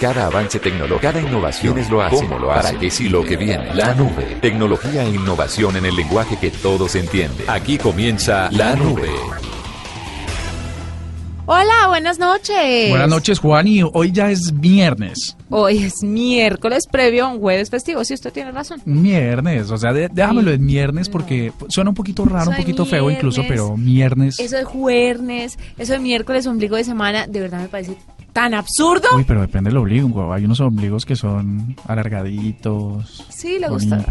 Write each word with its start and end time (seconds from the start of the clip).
Cada 0.00 0.26
avance 0.26 0.58
tecnológico, 0.58 1.00
cada 1.00 1.20
innovación 1.20 1.78
es 1.78 1.90
lo 1.90 2.02
hace, 2.02 2.16
¿Cómo 2.16 2.38
lo 2.38 2.52
hace? 2.52 2.68
¿Para 2.68 2.78
qué 2.80 2.90
sí 2.90 3.08
lo 3.08 3.24
que 3.24 3.36
viene? 3.36 3.74
La 3.74 3.94
nube. 3.94 4.36
Tecnología 4.40 5.04
e 5.04 5.10
innovación 5.10 5.76
en 5.76 5.86
el 5.86 5.96
lenguaje 5.96 6.36
que 6.40 6.50
todos 6.50 6.94
entienden. 6.94 7.44
Aquí 7.48 7.78
comienza 7.78 8.48
La 8.52 8.74
Nube. 8.76 9.08
Hola, 11.50 11.86
buenas 11.88 12.18
noches. 12.18 12.90
Buenas 12.90 13.08
noches, 13.08 13.38
Juan, 13.38 13.66
y 13.66 13.80
hoy 13.82 14.12
ya 14.12 14.30
es 14.30 14.60
viernes. 14.60 15.34
Hoy 15.48 15.78
es 15.82 16.02
miércoles 16.02 16.86
previo 16.86 17.24
a 17.24 17.28
un 17.28 17.40
jueves 17.40 17.70
festivo, 17.70 18.04
si 18.04 18.12
usted 18.12 18.30
tiene 18.34 18.52
razón. 18.52 18.82
Viernes, 18.84 19.70
o 19.70 19.78
sea, 19.78 19.94
de- 19.94 20.08
déjamelo 20.12 20.50
en 20.50 20.66
viernes 20.66 21.08
porque 21.08 21.50
suena 21.68 21.88
un 21.88 21.96
poquito 21.96 22.26
raro, 22.26 22.42
Eso 22.42 22.50
un 22.50 22.56
poquito 22.58 22.84
feo 22.84 23.10
incluso, 23.10 23.42
pero 23.48 23.74
viernes. 23.78 24.38
Eso 24.38 24.56
de 24.58 24.64
jueves, 24.64 25.58
eso 25.78 25.94
de 25.94 25.98
miércoles, 26.00 26.46
ombligo 26.46 26.76
de 26.76 26.84
semana, 26.84 27.26
de 27.26 27.40
verdad 27.40 27.62
me 27.62 27.68
parece 27.68 27.96
tan 28.38 28.54
absurdo. 28.54 29.08
Uy, 29.16 29.24
pero 29.26 29.40
depende 29.40 29.68
del 29.68 29.78
ombligo. 29.78 30.32
Hay 30.32 30.44
unos 30.44 30.60
ombligos 30.60 31.04
que 31.04 31.16
son 31.16 31.74
alargaditos. 31.88 33.26
Sí, 33.30 33.58
le 33.58 33.68
gusta. 33.68 34.04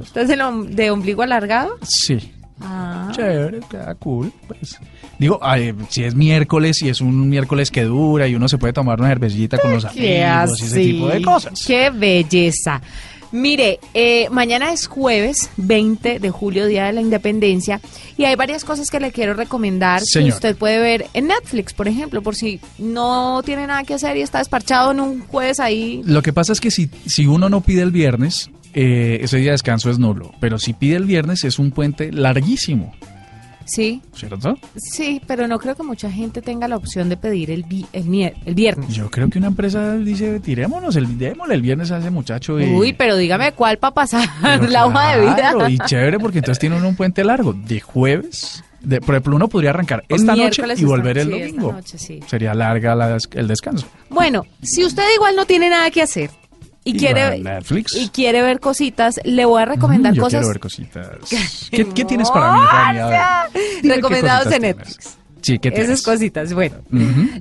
¿Usted 0.00 0.20
es 0.20 0.30
el 0.30 0.76
de 0.76 0.90
ombligo 0.92 1.22
alargado? 1.22 1.78
Sí. 1.82 2.32
Ah. 2.60 3.08
Chévere, 3.10 3.58
queda 3.68 3.92
cool. 3.96 4.32
Pues. 4.46 4.78
Digo, 5.18 5.40
ay, 5.42 5.74
si 5.88 6.04
es 6.04 6.14
miércoles 6.14 6.80
y 6.82 6.90
es 6.90 7.00
un 7.00 7.28
miércoles 7.28 7.72
que 7.72 7.82
dura 7.82 8.28
y 8.28 8.36
uno 8.36 8.48
se 8.48 8.56
puede 8.56 8.72
tomar 8.72 9.00
una 9.00 9.08
cervecita 9.08 9.58
con 9.58 9.72
los 9.72 9.84
amigos 9.84 10.00
y 10.04 10.12
ese 10.12 10.24
así. 10.24 10.92
tipo 10.92 11.08
de 11.08 11.22
cosas. 11.22 11.64
Qué 11.66 11.90
belleza. 11.90 12.80
Mire, 13.32 13.80
eh, 13.94 14.28
mañana 14.30 14.72
es 14.72 14.86
jueves 14.86 15.50
20 15.56 16.20
de 16.20 16.30
julio, 16.30 16.66
Día 16.66 16.84
de 16.86 16.92
la 16.92 17.00
Independencia, 17.00 17.80
y 18.18 18.24
hay 18.24 18.36
varias 18.36 18.64
cosas 18.64 18.90
que 18.90 19.00
le 19.00 19.10
quiero 19.10 19.34
recomendar 19.34 20.00
que 20.00 20.06
Señor. 20.06 20.34
usted 20.34 20.56
puede 20.56 20.78
ver 20.78 21.06
en 21.14 21.28
Netflix, 21.28 21.72
por 21.72 21.88
ejemplo, 21.88 22.22
por 22.22 22.36
si 22.36 22.60
no 22.78 23.42
tiene 23.42 23.66
nada 23.66 23.84
que 23.84 23.94
hacer 23.94 24.16
y 24.18 24.20
está 24.20 24.38
desparchado 24.38 24.92
en 24.92 25.00
un 25.00 25.20
jueves 25.20 25.60
ahí. 25.60 26.02
Lo 26.04 26.22
que 26.22 26.32
pasa 26.32 26.52
es 26.52 26.60
que 26.60 26.70
si, 26.70 26.90
si 27.06 27.26
uno 27.26 27.48
no 27.48 27.62
pide 27.62 27.82
el 27.82 27.90
viernes, 27.90 28.50
eh, 28.74 29.18
ese 29.22 29.38
día 29.38 29.46
de 29.46 29.52
descanso 29.52 29.90
es 29.90 29.98
nulo. 29.98 30.32
Pero 30.40 30.58
si 30.58 30.72
pide 30.74 30.96
el 30.96 31.04
viernes 31.04 31.44
es 31.44 31.58
un 31.58 31.70
puente 31.70 32.12
larguísimo, 32.12 32.94
Sí, 33.66 34.02
¿cierto? 34.14 34.58
sí, 34.76 35.20
pero 35.26 35.46
no 35.48 35.58
creo 35.58 35.74
que 35.74 35.82
mucha 35.82 36.10
gente 36.10 36.42
tenga 36.42 36.68
la 36.68 36.76
opción 36.76 37.08
de 37.08 37.16
pedir 37.16 37.50
el, 37.50 37.62
vi- 37.64 37.86
el, 37.92 38.04
mier- 38.06 38.34
el 38.44 38.54
viernes. 38.54 38.88
Yo 38.94 39.10
creo 39.10 39.28
que 39.30 39.38
una 39.38 39.48
empresa 39.48 39.96
dice, 39.96 40.40
tirémonos, 40.40 40.96
el, 40.96 41.18
démosle 41.18 41.54
el 41.54 41.62
viernes 41.62 41.90
a 41.90 41.98
ese 41.98 42.10
muchacho. 42.10 42.60
Y, 42.60 42.64
Uy, 42.74 42.92
pero 42.92 43.16
dígame 43.16 43.52
cuál 43.52 43.78
para 43.78 43.94
pasar 43.94 44.28
Pero 44.42 44.66
la 44.68 44.86
hoja 44.86 45.16
de 45.16 45.20
vida. 45.22 45.54
Y 45.68 45.78
chévere 45.78 46.18
porque 46.18 46.38
entonces 46.38 46.58
tiene 46.58 46.76
uno 46.76 46.88
un 46.88 46.96
puente 46.96 47.24
largo. 47.24 47.52
De 47.52 47.80
jueves, 47.80 48.62
de, 48.80 49.00
por 49.00 49.14
ejemplo, 49.14 49.36
uno 49.36 49.48
podría 49.48 49.70
arrancar 49.70 50.04
esta 50.08 50.34
noche 50.34 50.62
y 50.76 50.84
volver 50.84 51.18
el 51.18 51.26
sí, 51.32 51.40
domingo. 51.40 51.72
noche, 51.72 51.98
sí. 51.98 52.20
Sería 52.26 52.54
larga 52.54 52.94
la 52.94 53.08
des- 53.14 53.28
el 53.32 53.48
descanso. 53.48 53.86
Bueno, 54.10 54.44
si 54.62 54.84
usted 54.84 55.04
igual 55.14 55.36
no 55.36 55.46
tiene 55.46 55.70
nada 55.70 55.90
que 55.90 56.02
hacer 56.02 56.30
y, 56.84 56.90
Y 56.90 56.98
quiere 56.98 57.38
Netflix. 57.38 57.94
y 57.94 58.08
quiere 58.08 58.42
ver 58.42 58.58
cositas, 58.60 59.20
le 59.24 59.44
voy 59.44 59.62
a 59.62 59.64
recomendar 59.66 60.12
Mm, 60.12 60.16
yo 60.16 60.22
cosas 60.22 60.40
quiero 60.40 60.48
ver 60.48 60.60
cositas. 60.60 61.06
¿Qué, 61.70 61.88
qué 61.94 62.04
tienes 62.04 62.30
para 62.30 62.52
mí, 62.54 63.88
recomendados 63.88 64.48
tienes. 64.48 64.76
Netflix. 64.76 65.18
Sí, 65.42 65.58
¿qué 65.58 65.70
tienes? 65.70 65.90
Esas 65.90 66.02
cositas. 66.04 66.52
Bueno, 66.52 66.76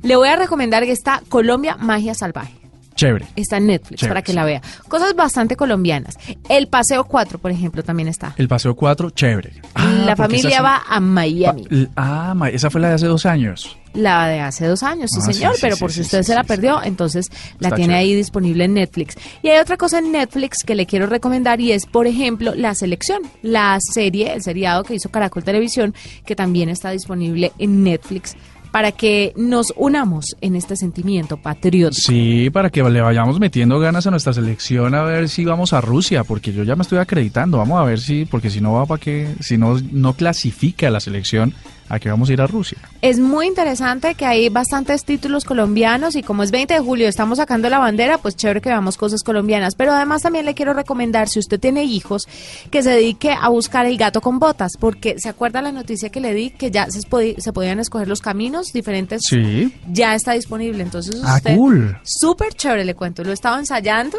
le 0.02 0.16
voy 0.16 0.28
a 0.28 0.36
recomendar 0.36 0.84
que 0.86 0.92
está 0.92 1.22
Colombia 1.30 1.76
Magia 1.78 2.14
Salvaje. 2.14 2.54
Chévere. 2.96 3.26
Está 3.36 3.58
en 3.58 3.68
Netflix 3.68 4.02
Chévere, 4.02 4.10
para 4.16 4.22
que 4.22 4.34
la 4.34 4.44
vea. 4.44 4.62
Cosas 4.88 5.16
bastante 5.16 5.56
colombianas. 5.56 6.18
El 6.50 6.68
Paseo 6.68 7.04
4, 7.06 7.40
por 7.40 7.50
ejemplo, 7.52 7.84
también 7.84 8.08
está. 8.10 8.34
El 8.38 8.48
Paseo 8.48 8.76
4, 8.76 9.10
chévere. 9.12 9.54
Ah, 9.76 10.04
la 10.06 10.16
familia 10.16 10.62
va 10.62 10.84
a 10.88 11.00
Miami. 11.00 11.64
Pa- 11.96 12.36
Ah, 12.44 12.50
esa 12.52 12.70
fue 12.70 12.82
la 12.82 12.90
de 12.90 12.96
hace 12.96 13.08
dos 13.08 13.26
años. 13.26 13.78
La 13.94 14.28
de 14.28 14.40
hace 14.40 14.66
dos 14.68 14.84
años, 14.84 15.10
sí, 15.12 15.20
Ah, 15.22 15.26
sí, 15.26 15.34
señor, 15.34 15.54
sí, 15.56 15.60
pero 15.62 15.76
sí, 15.76 15.80
por 15.82 15.92
si 15.92 16.02
usted 16.02 16.24
se 16.24 16.34
la 16.36 16.44
perdió, 16.44 16.82
entonces 16.84 17.28
la 17.60 17.68
Está 17.70 17.76
tiene 17.76 17.94
chévere. 17.94 18.00
ahí 18.10 18.16
disponible 18.16 18.64
en 18.66 18.74
Netflix. 18.74 19.16
Y 19.44 19.50
hay 19.50 19.60
otra 19.60 19.78
cosa 19.78 20.00
en 20.00 20.12
Netflix 20.12 20.64
que 20.64 20.76
le 20.76 20.86
quiero 20.86 21.08
recomendar 21.08 21.60
y 21.62 21.72
es, 21.72 21.86
por 21.86 22.08
ejemplo, 22.08 22.54
La 22.56 22.74
Selección, 22.76 23.22
la 23.42 23.78
serie, 23.82 24.34
el 24.34 24.42
seriado 24.42 24.84
que 24.84 24.96
hizo 24.96 25.10
Caracol 25.10 25.44
Televisión, 25.44 25.94
que 26.26 26.36
también 26.36 26.70
está 26.70 26.92
disponible 26.92 27.52
en 27.60 27.84
Netflix 27.84 28.36
para 28.72 28.94
que 28.94 29.34
nos 29.36 29.74
unamos 29.76 30.38
en 30.40 30.56
este 30.56 30.78
sentimiento 30.78 31.36
patriótico. 31.36 32.02
Sí, 32.08 32.50
para 32.52 32.70
que 32.70 32.82
le 32.82 33.02
vayamos 33.02 33.38
metiendo 33.38 33.78
ganas 33.82 34.08
a 34.08 34.12
nuestra 34.12 34.32
selección 34.32 34.96
a 34.96 35.04
ver 35.04 35.28
si 35.28 35.44
vamos 35.44 35.74
a 35.74 35.82
Rusia, 35.82 36.24
porque 36.24 36.54
yo 36.54 36.64
ya 36.64 36.78
me 36.78 36.84
estoy 36.84 37.00
acreditando. 37.00 37.58
Vamos 37.58 37.82
a 37.82 37.84
ver 37.84 38.00
si, 38.00 38.24
porque 38.24 38.50
si 38.50 38.62
no 38.62 38.72
va 38.72 38.86
para 38.86 39.02
qué, 39.02 39.28
si 39.42 39.58
no, 39.58 39.78
no 39.92 40.14
clasifica 40.14 40.90
la 40.90 41.02
selección, 41.02 41.54
¿a 41.90 42.00
qué 42.00 42.10
vamos 42.10 42.30
a 42.30 42.34
ir 42.34 42.42
a 42.42 42.48
Rusia? 42.48 42.78
Es 43.02 43.20
muy 43.20 43.48
interesante 43.48 44.16
que 44.16 44.26
hay 44.26 44.50
bastantes 44.50 45.04
títulos 45.04 45.44
colombianos 45.46 46.16
y 46.16 46.24
como 46.24 46.44
es 46.44 46.52
20 46.52 46.74
de 46.74 46.80
julio 46.80 47.08
estamos 47.08 47.38
sacando 47.38 47.70
la 47.70 47.80
bandera, 47.80 48.18
pues 48.18 48.36
chévere 48.36 48.62
que 48.62 48.70
veamos 48.70 48.98
cosas 48.98 49.24
colombianas. 49.24 49.76
Pero 49.76 49.94
además 49.94 50.22
también 50.22 50.46
le 50.46 50.54
quiero 50.54 50.74
recomendar, 50.74 51.28
si 51.30 51.40
usted 51.40 51.60
tiene 51.60 51.84
hijos, 51.84 52.28
que 52.70 52.84
se 52.84 52.92
dedique 52.92 53.32
a 53.32 53.50
buscar 53.50 53.86
el 53.86 53.98
gato 53.98 54.22
con 54.22 54.40
botas, 54.40 54.72
porque 54.80 55.16
se 55.20 55.30
acuerda 55.30 55.62
la 55.62 55.72
noticia 55.72 56.10
que 56.10 56.22
le 56.22 56.34
di 56.34 56.52
que 56.52 56.72
ya 56.72 56.88
se, 56.90 57.02
podían 57.08 57.80
escoger 57.80 58.08
los 58.08 58.22
caminos 58.22 58.68
diferentes. 58.74 59.22
Sí. 59.28 59.74
Ya 59.92 60.16
está 60.16 60.34
disponible, 60.34 60.84
entonces 60.84 61.22
Ah, 61.24 61.36
usted... 61.38 61.56
cool. 61.56 61.98
Súper 62.04 62.54
chévere, 62.54 62.86
le 62.86 62.96
cuento. 62.96 63.24
Lo 63.24 63.32
estaba 63.34 63.58
ensayando. 63.60 64.18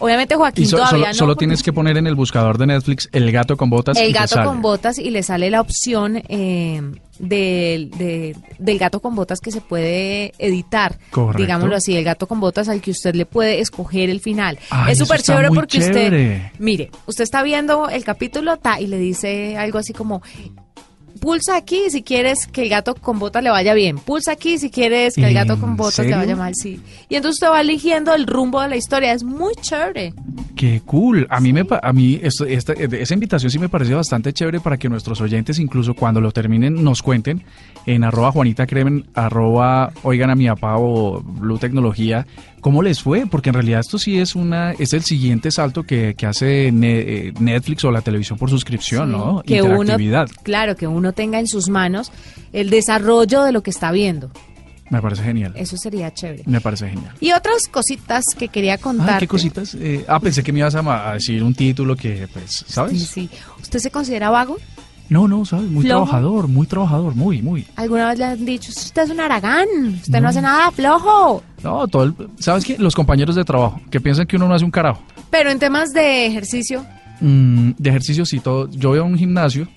Obviamente 0.00 0.34
Joaquín 0.34 0.64
Y 0.64 0.66
so- 0.66 0.76
todavía 0.78 0.90
solo, 0.98 1.06
no. 1.08 1.14
solo 1.14 1.36
tienes 1.36 1.62
que 1.62 1.72
poner 1.72 1.96
en 1.96 2.06
el 2.06 2.14
buscador 2.16 2.58
de 2.58 2.66
Netflix 2.66 3.08
el 3.12 3.30
gato 3.30 3.56
con 3.56 3.70
botas. 3.70 3.96
y 3.96 4.00
el 4.00 4.12
te 4.12 4.18
gato 4.18 4.42
con 4.44 4.60
botas 4.62 4.98
y 4.98 5.10
le 5.10 5.22
sale 5.22 5.50
la 5.50 5.60
opción 5.60 6.22
eh, 6.28 6.80
del, 7.18 7.90
de- 7.90 8.34
del 8.58 8.78
gato 8.78 9.00
con 9.00 9.14
botas 9.14 9.40
que 9.40 9.50
se 9.52 9.60
puede 9.60 10.32
editar, 10.38 10.98
Correcto. 11.10 11.42
digámoslo 11.42 11.76
así, 11.76 11.96
el 11.96 12.04
gato 12.04 12.26
con 12.26 12.40
botas 12.40 12.68
al 12.68 12.80
que 12.80 12.90
usted 12.90 13.14
le 13.14 13.26
puede 13.26 13.60
escoger 13.60 14.08
el 14.10 14.20
final. 14.20 14.58
Ay, 14.70 14.92
es 14.92 14.98
súper 14.98 15.20
chévere 15.22 15.48
porque 15.48 15.78
chévere. 15.80 16.36
usted, 16.36 16.42
mire, 16.58 16.90
usted 17.06 17.24
está 17.24 17.42
viendo 17.42 17.88
el 17.90 18.02
capítulo 18.04 18.56
ta, 18.56 18.80
y 18.80 18.86
le 18.86 18.96
dice 18.98 19.56
algo 19.58 19.78
así 19.78 19.92
como... 19.92 20.22
Pulsa 21.20 21.56
aquí 21.56 21.90
si 21.90 22.02
quieres 22.02 22.46
que 22.46 22.62
el 22.62 22.68
gato 22.70 22.94
con 22.94 23.18
botas 23.18 23.42
le 23.44 23.50
vaya 23.50 23.74
bien. 23.74 23.98
Pulsa 23.98 24.32
aquí 24.32 24.58
si 24.58 24.70
quieres 24.70 25.14
que 25.14 25.26
el 25.28 25.34
gato 25.34 25.52
¿En 25.54 25.60
con 25.60 25.76
botas 25.76 25.94
serio? 25.96 26.12
le 26.12 26.16
vaya 26.16 26.34
mal, 26.36 26.54
sí. 26.54 26.80
Y 27.08 27.14
entonces 27.16 27.36
usted 27.42 27.48
va 27.52 27.60
eligiendo 27.60 28.14
el 28.14 28.26
rumbo 28.26 28.60
de 28.62 28.68
la 28.68 28.76
historia. 28.76 29.12
Es 29.12 29.22
muy 29.22 29.54
chévere. 29.60 30.14
Qué 30.56 30.80
cool. 30.86 31.26
A 31.30 31.40
mí 31.40 31.52
me 31.52 31.64
pa- 31.64 31.80
a 31.82 31.92
mí 31.92 32.18
esto- 32.22 32.44
esta- 32.46 32.72
esa 32.72 33.14
invitación 33.14 33.50
sí 33.50 33.58
me 33.58 33.68
pareció 33.68 33.96
bastante 33.96 34.32
chévere 34.32 34.60
para 34.60 34.76
que 34.78 34.88
nuestros 34.88 35.20
oyentes 35.20 35.58
incluso 35.58 35.94
cuando 35.94 36.20
lo 36.20 36.32
terminen 36.32 36.82
nos 36.82 37.02
cuenten 37.02 37.42
en 37.86 38.04
arroba 38.04 38.32
Juanita 38.32 38.66
Cremen, 38.66 39.06
arroba 39.14 39.92
oigan 40.02 40.30
a 40.30 40.34
mi 40.34 40.46
papá 40.48 40.76
o 40.78 41.20
Blue 41.22 41.58
Tecnología, 41.58 42.26
cómo 42.60 42.82
les 42.82 43.02
fue, 43.02 43.26
porque 43.26 43.50
en 43.50 43.54
realidad 43.54 43.80
esto 43.80 43.98
sí 43.98 44.18
es 44.18 44.34
una 44.34 44.72
es 44.72 44.92
el 44.92 45.02
siguiente 45.02 45.50
salto 45.50 45.82
que, 45.82 46.14
que 46.14 46.26
hace 46.26 46.68
eh, 46.68 47.32
Netflix 47.40 47.84
o 47.84 47.90
la 47.90 48.02
televisión 48.02 48.38
por 48.38 48.50
suscripción, 48.50 49.10
Sí, 49.10 49.16
¿no? 49.16 49.42
que 49.46 49.62
uno, 49.62 49.80
Interactividad. 49.82 50.28
claro, 50.42 50.76
que 50.76 50.86
uno 50.86 51.12
tenga 51.12 51.38
en 51.40 51.46
sus 51.46 51.68
manos 51.68 52.12
el 52.52 52.70
desarrollo 52.70 53.42
de 53.44 53.52
lo 53.52 53.62
que 53.62 53.70
está 53.70 53.92
viendo. 53.92 54.30
Me 54.90 55.00
parece 55.00 55.22
genial. 55.22 55.52
Eso 55.54 55.76
sería 55.76 56.12
chévere. 56.12 56.42
Me 56.46 56.60
parece 56.60 56.88
genial. 56.88 57.14
Y 57.20 57.30
otras 57.30 57.68
cositas 57.68 58.24
que 58.36 58.48
quería 58.48 58.76
contar. 58.76 59.10
Ah, 59.10 59.18
¿qué 59.20 59.28
cositas? 59.28 59.76
Eh, 59.76 60.04
ah, 60.08 60.18
pensé 60.18 60.42
que 60.42 60.52
me 60.52 60.58
ibas 60.58 60.74
a 60.74 61.12
decir 61.12 61.44
un 61.44 61.54
título 61.54 61.94
que, 61.94 62.26
pues, 62.32 62.64
¿sabes? 62.66 62.98
Sí, 62.98 63.06
sí. 63.06 63.30
¿Usted 63.62 63.78
se 63.78 63.90
considera 63.92 64.30
vago? 64.30 64.56
No, 65.10 65.26
no, 65.28 65.44
¿sabes? 65.44 65.68
Muy 65.68 65.84
¿Flojo? 65.84 66.04
trabajador, 66.06 66.48
muy 66.48 66.66
trabajador, 66.66 67.14
muy, 67.14 67.42
muy. 67.42 67.66
¿Alguna 67.76 68.08
vez 68.08 68.18
le 68.18 68.24
han 68.24 68.44
dicho, 68.44 68.70
usted 68.70 69.02
es 69.02 69.10
un 69.10 69.20
aragán, 69.20 69.66
usted 70.00 70.12
no, 70.14 70.20
No. 70.22 70.28
hace 70.28 70.40
nada 70.40 70.70
flojo? 70.70 71.42
No, 71.62 71.86
todo 71.88 72.04
el- 72.04 72.14
¿sabes 72.38 72.64
qué? 72.64 72.76
Los 72.78 72.94
compañeros 72.94 73.34
de 73.34 73.44
trabajo, 73.44 73.80
que 73.90 74.00
piensan 74.00 74.26
que 74.26 74.36
uno 74.36 74.48
no 74.48 74.54
hace 74.54 74.64
un 74.64 74.70
carajo. 74.70 75.02
Pero 75.30 75.50
en 75.50 75.58
temas 75.58 75.92
de 75.92 76.26
ejercicio, 76.26 76.86
Mm, 77.20 77.72
de 77.76 77.90
ejercicio 77.90 78.24
sí, 78.24 78.40
todo. 78.40 78.70
Yo 78.70 78.88
voy 78.90 78.98
a 78.98 79.02
un 79.02 79.18
gimnasio. 79.18 79.68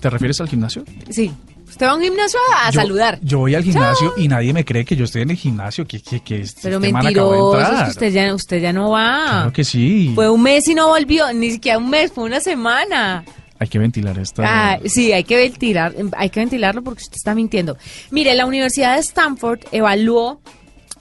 ¿Te 0.00 0.10
refieres 0.10 0.40
al 0.40 0.48
gimnasio? 0.48 0.82
sí. 1.08 1.30
Usted 1.68 1.86
va 1.86 1.90
a 1.92 1.94
un 1.94 2.02
gimnasio 2.02 2.40
a 2.64 2.70
Yo- 2.72 2.80
saludar. 2.80 3.20
Yo 3.22 3.38
voy 3.38 3.54
al 3.54 3.62
gimnasio 3.62 4.12
y 4.16 4.26
nadie 4.26 4.52
me 4.52 4.64
cree 4.64 4.84
que 4.84 4.96
yo 4.96 5.04
estoy 5.04 5.22
en 5.22 5.30
el 5.30 5.36
gimnasio, 5.36 5.86
que, 5.86 6.00
que, 6.02 6.18
que 6.18 6.40
este 6.40 6.62
Pero 6.64 6.80
de 6.80 6.92
mentiroso, 6.92 7.60
es 7.60 7.68
que 7.84 7.90
usted 7.90 8.12
ya, 8.12 8.34
usted 8.34 8.60
ya 8.60 8.72
no 8.72 8.90
va. 8.90 9.24
Claro 9.30 9.52
que 9.52 9.62
sí. 9.62 10.10
Fue 10.16 10.28
un 10.28 10.42
mes 10.42 10.66
y 10.66 10.74
no 10.74 10.88
volvió, 10.88 11.32
ni 11.32 11.52
siquiera 11.52 11.78
un 11.78 11.88
mes, 11.88 12.10
fue 12.10 12.24
una 12.24 12.40
semana. 12.40 13.22
Hay 13.60 13.68
que 13.68 13.78
ventilar 13.78 14.18
esta. 14.18 14.42
Ah, 14.46 14.78
sí, 14.86 15.12
hay 15.12 15.22
que 15.22 15.36
ventilar, 15.36 15.94
hay 16.16 16.30
que 16.30 16.40
ventilarlo 16.40 16.82
porque 16.82 17.02
usted 17.02 17.16
está 17.16 17.34
mintiendo. 17.34 17.76
Mire, 18.10 18.34
la 18.34 18.46
Universidad 18.46 18.94
de 18.94 19.00
Stanford 19.00 19.60
evaluó 19.70 20.40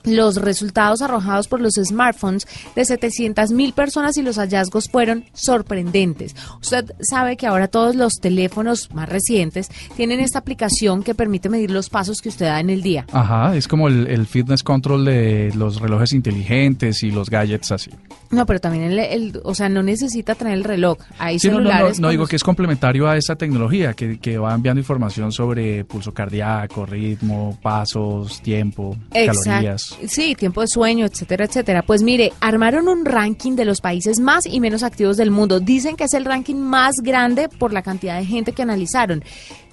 los 0.04 0.38
resultados 0.38 1.02
arrojados 1.02 1.48
por 1.48 1.62
los 1.62 1.74
smartphones 1.76 2.48
de 2.76 2.86
700 2.86 3.52
mil 3.52 3.74
personas 3.74 4.18
y 4.18 4.22
los 4.22 4.38
hallazgos 4.38 4.90
fueron 4.90 5.26
sorprendentes. 5.34 6.36
Usted 6.62 6.92
sabe 7.02 7.36
que 7.38 7.48
ahora 7.48 7.68
todos 7.68 7.96
los 7.96 8.14
teléfonos 8.22 8.90
más 8.94 9.10
recientes 9.10 9.70
tienen 9.96 10.20
esta 10.20 10.40
aplicación 10.40 11.04
que 11.04 11.14
permite 11.16 11.50
medir 11.50 11.72
los 11.72 11.90
pasos 11.90 12.22
que 12.22 12.30
usted 12.30 12.46
da 12.46 12.60
en 12.60 12.70
el 12.70 12.82
día. 12.82 13.06
Ajá, 13.12 13.56
es 13.56 13.68
como 13.68 13.88
el, 13.88 14.08
el 14.08 14.26
fitness 14.26 14.64
control 14.64 15.06
de 15.06 15.52
los 15.56 15.80
relojes 15.82 16.14
inteligentes 16.14 17.04
y 17.04 17.12
los 17.12 17.30
gadgets 17.30 17.72
así. 17.72 17.92
No, 18.32 18.46
pero 18.46 18.60
también 18.60 18.84
el, 18.84 19.00
el- 19.00 19.42
o 19.44 19.56
sea, 19.56 19.70
no 19.70 19.82
necesita 19.84 20.36
tener 20.36 20.54
el 20.54 20.64
reloj. 20.64 20.98
Hay 21.18 21.40
Sí, 21.40 21.48
no, 21.48 21.56
no, 21.56 21.60
no, 21.62 21.70
celulares. 21.70 22.00
no 22.00 22.06
con 22.08 22.12
digo 22.12 22.24
los- 22.24 22.30
que 22.30 22.36
es 22.36 22.44
complementario 22.44 23.08
a 23.08 23.18
esa 23.18 23.36
tecnología 23.36 23.94
que, 23.94 24.20
que 24.20 24.38
va 24.38 24.54
enviando 24.54 24.80
información 24.80 25.32
sobre 25.32 25.84
pulso 25.84 26.14
cardíaco, 26.14 26.86
ritmo, 26.86 27.58
pasos, 27.62 28.42
tiempo, 28.42 28.96
Exacto. 29.14 29.42
calorías. 29.46 29.89
Sí, 30.08 30.36
tiempo 30.36 30.62
de 30.62 30.68
sueño, 30.68 31.06
etcétera, 31.06 31.46
etcétera. 31.46 31.82
Pues 31.84 32.04
mire, 32.04 32.34
armaron 32.40 32.88
un 32.88 33.06
ranking 33.06 33.56
de 33.56 33.66
los 33.66 33.82
países 33.82 34.20
más 34.20 34.46
y 34.46 34.60
menos 34.60 34.84
activos 34.84 35.18
del 35.18 35.32
mundo. 35.32 35.60
Dicen 35.60 35.96
que 35.96 36.06
es 36.06 36.14
el 36.14 36.26
ranking 36.26 36.56
más 36.56 36.96
grande 37.04 37.50
por 37.50 37.74
la 37.74 37.82
cantidad 37.82 38.18
de 38.20 38.26
gente 38.26 38.54
que 38.54 38.62
analizaron. 38.62 39.24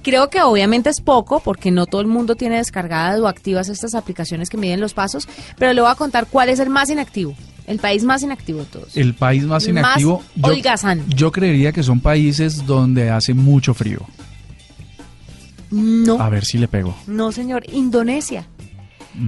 Creo 0.03 0.31
que 0.31 0.41
obviamente 0.43 0.89
es 0.91 1.01
poco 1.01 1.41
porque 1.41 1.71
no 1.71 1.87
todo 1.87 2.01
el 2.01 2.07
mundo 2.07 2.37
tiene 2.37 2.59
descargadas 2.59 3.19
o 3.21 3.27
activas 3.27 3.69
estas 3.69 3.95
aplicaciones 3.95 4.49
que 4.49 4.57
miden 4.57 4.81
los 4.81 4.95
pasos, 4.95 5.29
pero 5.59 5.73
le 5.73 5.81
voy 5.81 5.91
a 5.91 5.97
contar 5.97 6.27
cuál 6.29 6.49
es 6.49 6.61
el 6.61 6.71
más 6.71 6.91
inactivo, 6.91 7.35
el 7.67 7.79
país 7.81 8.05
más 8.05 8.23
inactivo 8.23 8.61
de 8.61 8.67
todos. 8.67 8.97
El 8.97 9.15
país 9.15 9.43
más 9.43 9.67
El 9.67 9.75
más 9.75 9.83
inactivo, 9.83 10.23
yo, 10.37 10.49
holgazán. 10.49 11.05
yo 11.09 11.33
creería 11.33 11.73
que 11.73 11.83
son 11.83 12.01
países 12.01 12.65
donde 12.67 13.11
hace 13.11 13.35
mucho 13.35 13.75
frío. 13.75 14.01
No. 15.71 16.21
A 16.21 16.29
ver 16.29 16.45
si 16.45 16.59
le 16.59 16.69
pego. 16.69 16.95
No, 17.09 17.33
señor, 17.33 17.65
Indonesia. 17.73 18.47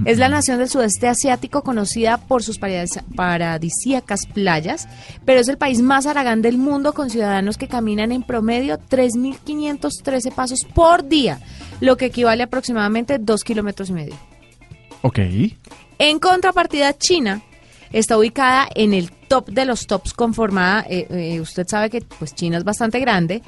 Es 0.05 0.17
la 0.19 0.29
nación 0.29 0.59
del 0.59 0.69
sudeste 0.69 1.07
asiático 1.07 1.63
conocida 1.63 2.17
por 2.17 2.43
sus 2.43 2.59
paradis- 2.59 3.01
paradisíacas 3.15 4.25
playas, 4.27 4.87
pero 5.25 5.39
es 5.39 5.47
el 5.47 5.57
país 5.57 5.81
más 5.81 6.05
aragán 6.05 6.41
del 6.41 6.57
mundo 6.57 6.93
con 6.93 7.09
ciudadanos 7.09 7.57
que 7.57 7.67
caminan 7.67 8.11
en 8.11 8.23
promedio 8.23 8.77
3.513 8.77 10.31
pasos 10.33 10.59
por 10.73 11.07
día, 11.07 11.39
lo 11.79 11.97
que 11.97 12.05
equivale 12.05 12.43
a 12.43 12.45
aproximadamente 12.45 13.17
2 13.19 13.43
kilómetros 13.43 13.89
y 13.89 13.93
medio. 13.93 14.15
Ok. 15.01 15.19
En 15.97 16.19
contrapartida, 16.19 16.97
China 16.97 17.41
está 17.91 18.17
ubicada 18.17 18.67
en 18.75 18.93
el 18.93 19.11
top 19.11 19.49
de 19.49 19.65
los 19.65 19.87
tops 19.87 20.13
conformada, 20.13 20.85
eh, 20.89 21.07
eh, 21.09 21.41
usted 21.41 21.67
sabe 21.67 21.89
que 21.89 22.01
pues 22.01 22.35
China 22.35 22.57
es 22.57 22.63
bastante 22.63 22.99
grande 22.99 23.41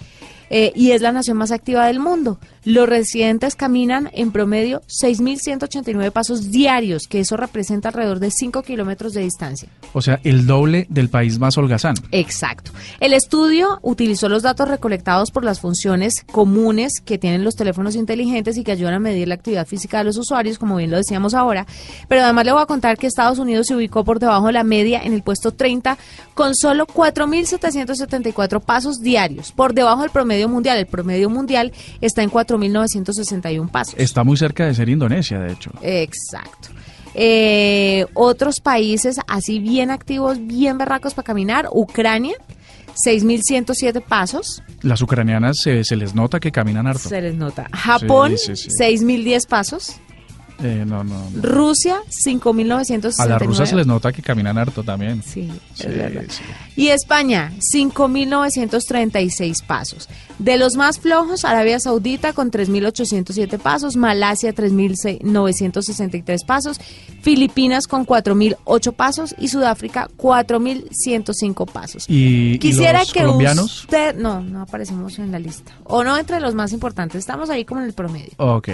eh, 0.54 0.74
y 0.76 0.92
es 0.92 1.02
la 1.02 1.14
nación 1.14 1.38
más 1.38 1.52
activa 1.52 1.88
del 1.88 2.00
mundo. 2.00 2.38
Los 2.66 2.88
residentes 2.88 3.56
caminan 3.56 4.10
en 4.14 4.32
promedio 4.34 4.82
6.189 4.82 6.12
pasos 6.12 6.52
diarios, 6.52 7.08
que 7.08 7.22
eso 7.22 7.38
representa 7.38 7.88
alrededor 7.88 8.20
de 8.20 8.32
5 8.32 8.62
kilómetros 8.62 9.14
de 9.14 9.22
distancia. 9.22 9.70
O 9.94 10.02
sea, 10.02 10.20
el 10.26 10.46
doble 10.46 10.88
del 10.90 11.08
país 11.08 11.40
más 11.40 11.58
holgazán. 11.58 11.96
Exacto. 12.12 12.72
El 13.00 13.14
estudio 13.14 13.80
utilizó 13.82 14.28
los 14.28 14.44
datos 14.44 14.68
recolectados 14.68 15.32
por 15.32 15.46
las 15.46 15.62
funciones 15.62 16.26
comunes 16.30 17.00
que 17.04 17.18
tienen 17.18 17.46
los 17.46 17.56
teléfonos 17.56 17.96
inteligentes 17.96 18.58
y 18.58 18.64
que 18.66 18.74
ayudan 18.74 18.96
a 18.96 19.00
medir 19.00 19.30
la 19.30 19.36
actividad 19.36 19.66
física 19.66 20.00
de 20.00 20.04
los 20.04 20.18
usuarios, 20.18 20.60
como 20.60 20.76
bien 20.76 20.92
lo 20.92 20.98
decíamos 20.98 21.34
ahora. 21.34 21.66
Pero 22.10 22.24
además 22.24 22.46
le 22.46 22.52
voy 22.52 22.62
a 22.62 22.66
contar 22.66 22.98
que 22.98 23.08
Estados 23.08 23.40
Unidos 23.40 23.68
se 23.68 23.76
ubicó 23.76 24.04
por 24.04 24.20
debajo 24.20 24.48
de 24.48 24.54
la 24.54 24.66
media 24.66 25.02
en 25.02 25.14
el 25.14 25.24
puesto 25.24 25.54
30 25.54 25.98
con 26.34 26.56
solo 26.56 26.86
4.774 26.88 28.62
pasos 28.62 29.00
diarios, 29.00 29.54
por 29.54 29.74
debajo 29.74 30.02
del 30.02 30.12
promedio 30.12 30.41
mundial. 30.50 30.78
El 30.78 30.86
promedio 30.88 31.30
mundial 31.30 31.72
está 32.02 32.24
en 32.24 32.30
4.961 32.32 33.70
pasos. 33.70 33.96
Está 33.98 34.24
muy 34.24 34.38
cerca 34.38 34.66
de 34.66 34.74
ser 34.74 34.90
Indonesia, 34.90 35.40
de 35.40 35.54
hecho. 35.54 35.72
Exacto. 35.82 36.70
Eh, 37.14 38.06
otros 38.14 38.60
países 38.62 39.18
así 39.28 39.60
bien 39.60 39.92
activos, 39.92 40.38
bien 40.46 40.78
berracos 40.78 41.14
para 41.14 41.26
caminar, 41.26 41.68
Ucrania, 41.72 42.36
6.107 43.06 44.02
pasos, 44.02 44.64
Las 44.82 45.02
ucranianas 45.02 45.58
se, 45.62 45.84
se 45.84 45.96
les 45.96 46.16
nota 46.16 46.40
que 46.40 46.52
caminan 46.52 46.88
harto. 46.88 47.10
se 47.10 47.22
les 47.22 47.36
nota. 47.36 47.68
Japón, 47.74 48.38
Sí, 48.38 48.56
sí, 48.56 48.70
sí. 48.70 48.84
6.010 48.84 49.48
pasos. 49.48 49.96
Eh, 50.64 50.84
no, 50.86 51.04
no. 51.04 51.30
no. 51.32 51.42
Rusia, 51.42 52.00
5.969. 52.26 53.14
A 53.20 53.26
las 53.26 53.42
rusas 53.42 53.70
se 53.70 53.76
les 53.76 53.88
nota 53.88 54.12
que 54.12 54.22
caminan 54.22 54.58
harto 54.58 54.84
también. 54.84 55.22
Sí, 55.24 55.50
Sí, 55.74 55.88
es 55.88 55.98
verdad. 55.98 56.24
sí. 56.30 56.44
Y 56.76 56.88
España, 56.90 57.52
5.936 57.74 59.64
pasos. 59.66 60.08
De 60.40 60.58
los 60.58 60.76
más 60.76 61.00
flojos, 61.00 61.46
Arabia 61.46 61.80
Saudita 61.80 62.34
con 62.34 62.50
3.807 62.52 63.60
pasos, 63.60 63.96
Malasia 63.96 64.54
3.963 64.56 66.46
pasos, 66.46 66.80
Filipinas 67.22 67.88
con 67.88 68.06
4.008 68.06 68.94
pasos 68.94 69.36
y 69.38 69.48
Sudáfrica 69.50 70.08
4.105 70.18 71.72
pasos. 71.72 72.06
¿Y, 72.08 72.54
y 72.54 72.60
Quisiera 72.60 73.00
los 73.00 73.14
que 73.14 73.22
colombianos? 73.22 73.82
usted... 73.82 74.16
No, 74.16 74.42
no 74.42 74.62
aparecemos 74.64 75.20
en 75.20 75.32
la 75.32 75.40
lista. 75.40 75.72
O 75.84 76.04
no 76.04 76.18
entre 76.18 76.40
los 76.40 76.56
más 76.56 76.74
importantes, 76.74 77.20
estamos 77.20 77.50
ahí 77.50 77.66
como 77.66 77.82
en 77.82 77.88
el 77.88 77.94
promedio. 77.94 78.32
Ok. 78.38 78.70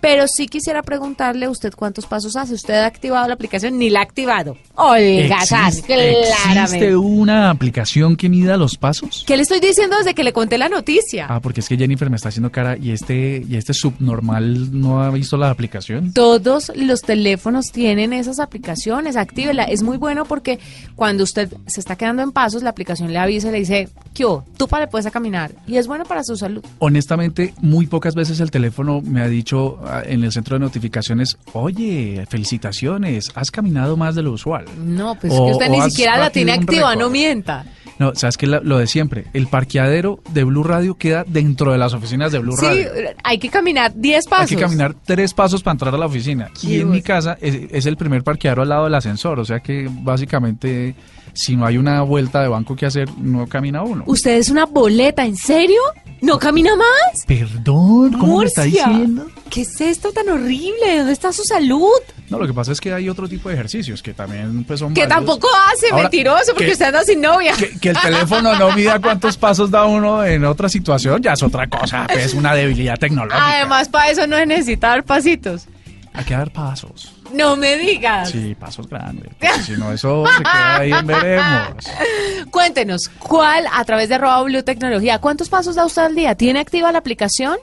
Pero 0.00 0.26
sí 0.28 0.46
quisiera 0.46 0.82
preguntarle 0.82 1.46
a 1.46 1.50
usted 1.50 1.72
cuántos 1.74 2.06
pasos 2.06 2.36
hace. 2.36 2.54
¿Usted 2.54 2.74
ha 2.74 2.86
activado 2.86 3.26
la 3.28 3.34
aplicación? 3.34 3.78
Ni 3.78 3.90
la 3.90 4.00
ha 4.00 4.02
activado. 4.02 4.56
Holgazán, 4.74 5.68
¿Existe, 5.68 5.86
claramente. 5.86 6.60
¿Existe 6.62 6.96
una 6.96 7.50
aplicación 7.50 8.16
que 8.16 8.28
mida 8.28 8.56
los 8.56 8.76
pasos? 8.76 9.24
¿Qué 9.26 9.36
le 9.36 9.42
estoy 9.42 9.60
diciendo 9.60 9.96
desde 9.98 10.14
que 10.14 10.24
le 10.24 10.32
conté 10.32 10.58
la 10.58 10.68
noticia? 10.68 11.26
Ah, 11.28 11.40
porque 11.40 11.60
es 11.60 11.68
que 11.68 11.76
Jennifer 11.76 12.08
me 12.10 12.16
está 12.16 12.28
haciendo 12.28 12.50
cara 12.50 12.76
y 12.76 12.90
este 12.90 13.44
y 13.48 13.56
este 13.56 13.74
subnormal 13.74 14.80
no 14.80 15.02
ha 15.02 15.10
visto 15.10 15.36
la 15.36 15.50
aplicación. 15.50 16.12
Todos 16.12 16.72
los 16.74 17.02
teléfonos 17.02 17.72
tienen 17.72 18.12
esas 18.12 18.40
aplicaciones, 18.40 19.16
actívela. 19.16 19.64
Es 19.64 19.82
muy 19.82 19.96
bueno 19.96 20.24
porque 20.24 20.58
cuando 20.94 21.24
usted 21.24 21.52
se 21.66 21.80
está 21.80 21.96
quedando 21.96 22.22
en 22.22 22.32
pasos, 22.32 22.62
la 22.62 22.70
aplicación 22.70 23.12
le 23.12 23.18
avisa 23.18 23.48
y 23.48 23.52
le 23.52 23.58
dice, 23.58 23.88
¿qué 24.14 24.24
hubo? 24.24 24.44
Tú 24.56 24.68
para 24.68 24.86
puedes 24.88 25.06
a 25.06 25.10
caminar. 25.10 25.52
Y 25.66 25.76
es 25.76 25.86
bueno 25.86 26.04
para 26.04 26.22
su 26.24 26.36
salud. 26.36 26.64
Honestamente, 26.78 27.54
muy 27.60 27.86
pocas 27.86 28.14
veces 28.14 28.40
el 28.40 28.50
teléfono 28.50 29.00
me 29.02 29.20
ha 29.20 29.28
dicho 29.28 29.78
en 30.04 30.24
el 30.24 30.32
centro 30.32 30.54
de 30.56 30.60
notificaciones, 30.60 31.36
oye, 31.52 32.24
felicitaciones, 32.28 33.30
has 33.34 33.50
caminado 33.50 33.96
más 33.96 34.14
de 34.14 34.22
lo 34.22 34.32
usual. 34.32 34.64
No, 34.78 35.14
pues 35.14 35.32
O- 35.34 35.46
que 35.46 35.52
usted 35.52 35.68
ni 35.70 35.80
siquiera 35.90 36.16
la 36.18 36.30
tiene 36.30 36.52
activa, 36.52 36.94
no 36.96 37.10
mienta. 37.10 37.64
No, 37.98 38.14
sabes 38.14 38.36
que 38.36 38.46
lo 38.46 38.76
de 38.76 38.86
siempre, 38.86 39.24
el 39.32 39.46
parqueadero 39.46 40.20
de 40.30 40.44
Blue 40.44 40.62
Radio 40.62 40.96
queda 40.96 41.24
dentro 41.26 41.72
de 41.72 41.78
las 41.78 41.94
oficinas 41.94 42.30
de 42.30 42.40
Blue 42.40 42.54
Sí, 42.54 42.66
Radio. 42.66 42.88
hay 43.24 43.38
que 43.38 43.48
caminar 43.48 43.94
10 43.96 44.26
pasos. 44.26 44.50
Hay 44.50 44.56
que 44.56 44.62
caminar 44.62 44.94
tres 45.02 45.32
pasos 45.32 45.62
para 45.62 45.72
entrar 45.72 45.94
a 45.94 45.98
la 45.98 46.04
oficina. 46.04 46.50
Y 46.62 46.80
en 46.80 46.90
mi 46.90 47.00
casa 47.00 47.38
es, 47.40 47.58
es 47.72 47.86
el 47.86 47.96
primer 47.96 48.22
parqueadero 48.22 48.60
al 48.62 48.68
lado 48.68 48.84
del 48.84 48.94
ascensor. 48.94 49.40
O 49.40 49.46
sea 49.46 49.60
que 49.60 49.88
básicamente, 49.90 50.94
si 51.32 51.56
no 51.56 51.64
hay 51.64 51.78
una 51.78 52.02
vuelta 52.02 52.42
de 52.42 52.48
banco 52.48 52.76
que 52.76 52.84
hacer, 52.84 53.08
no 53.16 53.46
camina 53.46 53.82
uno. 53.82 54.04
¿Usted 54.06 54.32
es 54.36 54.50
una 54.50 54.66
boleta? 54.66 55.24
¿En 55.24 55.36
serio? 55.36 55.80
¿No 56.20 56.38
camina 56.38 56.76
más? 56.76 57.24
Perdón, 57.26 58.12
¿cómo 58.18 58.40
me 58.40 58.44
está 58.44 58.64
Murcia, 58.64 58.88
diciendo? 58.88 59.26
¿Qué 59.56 59.62
es 59.62 59.80
esto 59.80 60.12
tan 60.12 60.28
horrible? 60.28 60.98
¿Dónde 60.98 61.14
está 61.14 61.32
su 61.32 61.42
salud? 61.42 61.88
No, 62.28 62.38
lo 62.38 62.46
que 62.46 62.52
pasa 62.52 62.72
es 62.72 62.78
que 62.78 62.92
hay 62.92 63.08
otro 63.08 63.26
tipo 63.26 63.48
de 63.48 63.54
ejercicios 63.54 64.02
que 64.02 64.12
también 64.12 64.64
pues, 64.64 64.80
son 64.80 64.92
Que 64.92 65.06
tampoco 65.06 65.48
hace, 65.72 65.88
Ahora, 65.92 66.02
mentiroso, 66.02 66.52
porque 66.52 66.66
que- 66.66 66.72
usted 66.72 66.84
anda 66.84 67.02
sin 67.04 67.22
novia. 67.22 67.54
Que, 67.56 67.70
que 67.78 67.88
el 67.88 67.98
teléfono 67.98 68.54
no 68.54 68.72
mida 68.72 69.00
cuántos 69.00 69.38
pasos 69.38 69.70
da 69.70 69.86
uno 69.86 70.22
en 70.22 70.44
otra 70.44 70.68
situación, 70.68 71.22
ya 71.22 71.32
es 71.32 71.42
otra 71.42 71.66
cosa, 71.68 72.04
es 72.04 72.34
una 72.34 72.54
debilidad 72.54 72.98
tecnológica. 72.98 73.56
Además, 73.60 73.88
para 73.88 74.10
eso 74.10 74.26
no 74.26 74.36
es 74.36 74.46
necesita 74.46 74.88
dar 74.88 75.04
pasitos. 75.04 75.64
Hay 76.12 76.24
que 76.24 76.34
dar 76.34 76.50
pasos. 76.52 77.14
No 77.32 77.56
me 77.56 77.78
digas. 77.78 78.32
Sí, 78.32 78.54
pasos 78.60 78.86
grandes. 78.90 79.30
si 79.64 79.72
no, 79.72 79.90
eso 79.90 80.26
se 80.36 80.42
queda 80.42 80.76
ahí 80.76 80.92
en 80.92 81.06
veremos. 81.06 81.84
Cuéntenos, 82.50 83.08
¿cuál 83.20 83.64
a 83.72 83.82
través 83.86 84.10
de 84.10 84.16
arroba 84.16 84.42
Blue 84.42 84.62
Tecnología? 84.62 85.18
¿Cuántos 85.18 85.48
pasos 85.48 85.76
da 85.76 85.86
usted 85.86 86.02
al 86.02 86.14
día? 86.14 86.34
¿Tiene 86.34 86.60
activa 86.60 86.92
la 86.92 86.98
aplicación? 86.98 87.56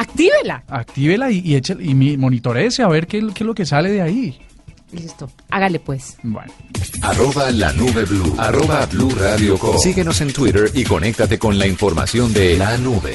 Actívela. 0.00 0.62
Actívela 0.68 1.30
y, 1.30 1.38
y, 1.38 1.54
eche- 1.56 1.76
y 1.80 1.94
a 2.82 2.88
ver 2.88 3.06
qué, 3.06 3.18
qué 3.34 3.42
es 3.42 3.46
lo 3.46 3.54
que 3.54 3.66
sale 3.66 3.90
de 3.90 4.00
ahí. 4.00 4.38
Listo. 4.92 5.28
Hágale 5.50 5.80
pues. 5.80 6.16
Bueno. 6.22 6.52
Arroba 7.02 7.50
la 7.50 7.72
nube 7.72 8.04
blue. 8.04 8.34
Arroba 8.38 8.86
blue 8.86 9.10
radio 9.10 9.58
com. 9.58 9.76
Síguenos 9.76 10.20
en 10.20 10.32
Twitter 10.32 10.70
y 10.72 10.84
conéctate 10.84 11.38
con 11.38 11.58
la 11.58 11.66
información 11.66 12.32
de 12.32 12.56
la 12.56 12.76
nube. 12.78 13.12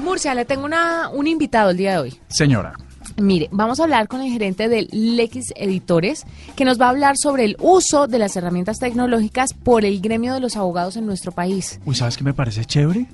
Murcia, 0.00 0.34
le 0.34 0.44
tengo 0.44 0.64
una, 0.64 1.08
un 1.10 1.26
invitado 1.28 1.70
el 1.70 1.76
día 1.76 1.92
de 1.92 1.98
hoy. 1.98 2.14
Señora, 2.28 2.74
Mire, 3.16 3.48
vamos 3.52 3.78
a 3.78 3.82
hablar 3.84 4.08
con 4.08 4.22
el 4.22 4.32
gerente 4.32 4.68
de 4.68 4.88
Lex 4.90 5.52
Editores, 5.56 6.24
que 6.56 6.64
nos 6.64 6.80
va 6.80 6.86
a 6.86 6.90
hablar 6.90 7.16
sobre 7.18 7.44
el 7.44 7.56
uso 7.60 8.06
de 8.06 8.18
las 8.18 8.36
herramientas 8.36 8.78
tecnológicas 8.78 9.52
por 9.52 9.84
el 9.84 10.00
gremio 10.00 10.32
de 10.32 10.40
los 10.40 10.56
abogados 10.56 10.96
en 10.96 11.04
nuestro 11.04 11.30
país. 11.30 11.78
uy, 11.84 11.94
¿sabes 11.94 12.16
qué 12.16 12.24
me 12.24 12.32
parece 12.32 12.64
chévere? 12.64 13.06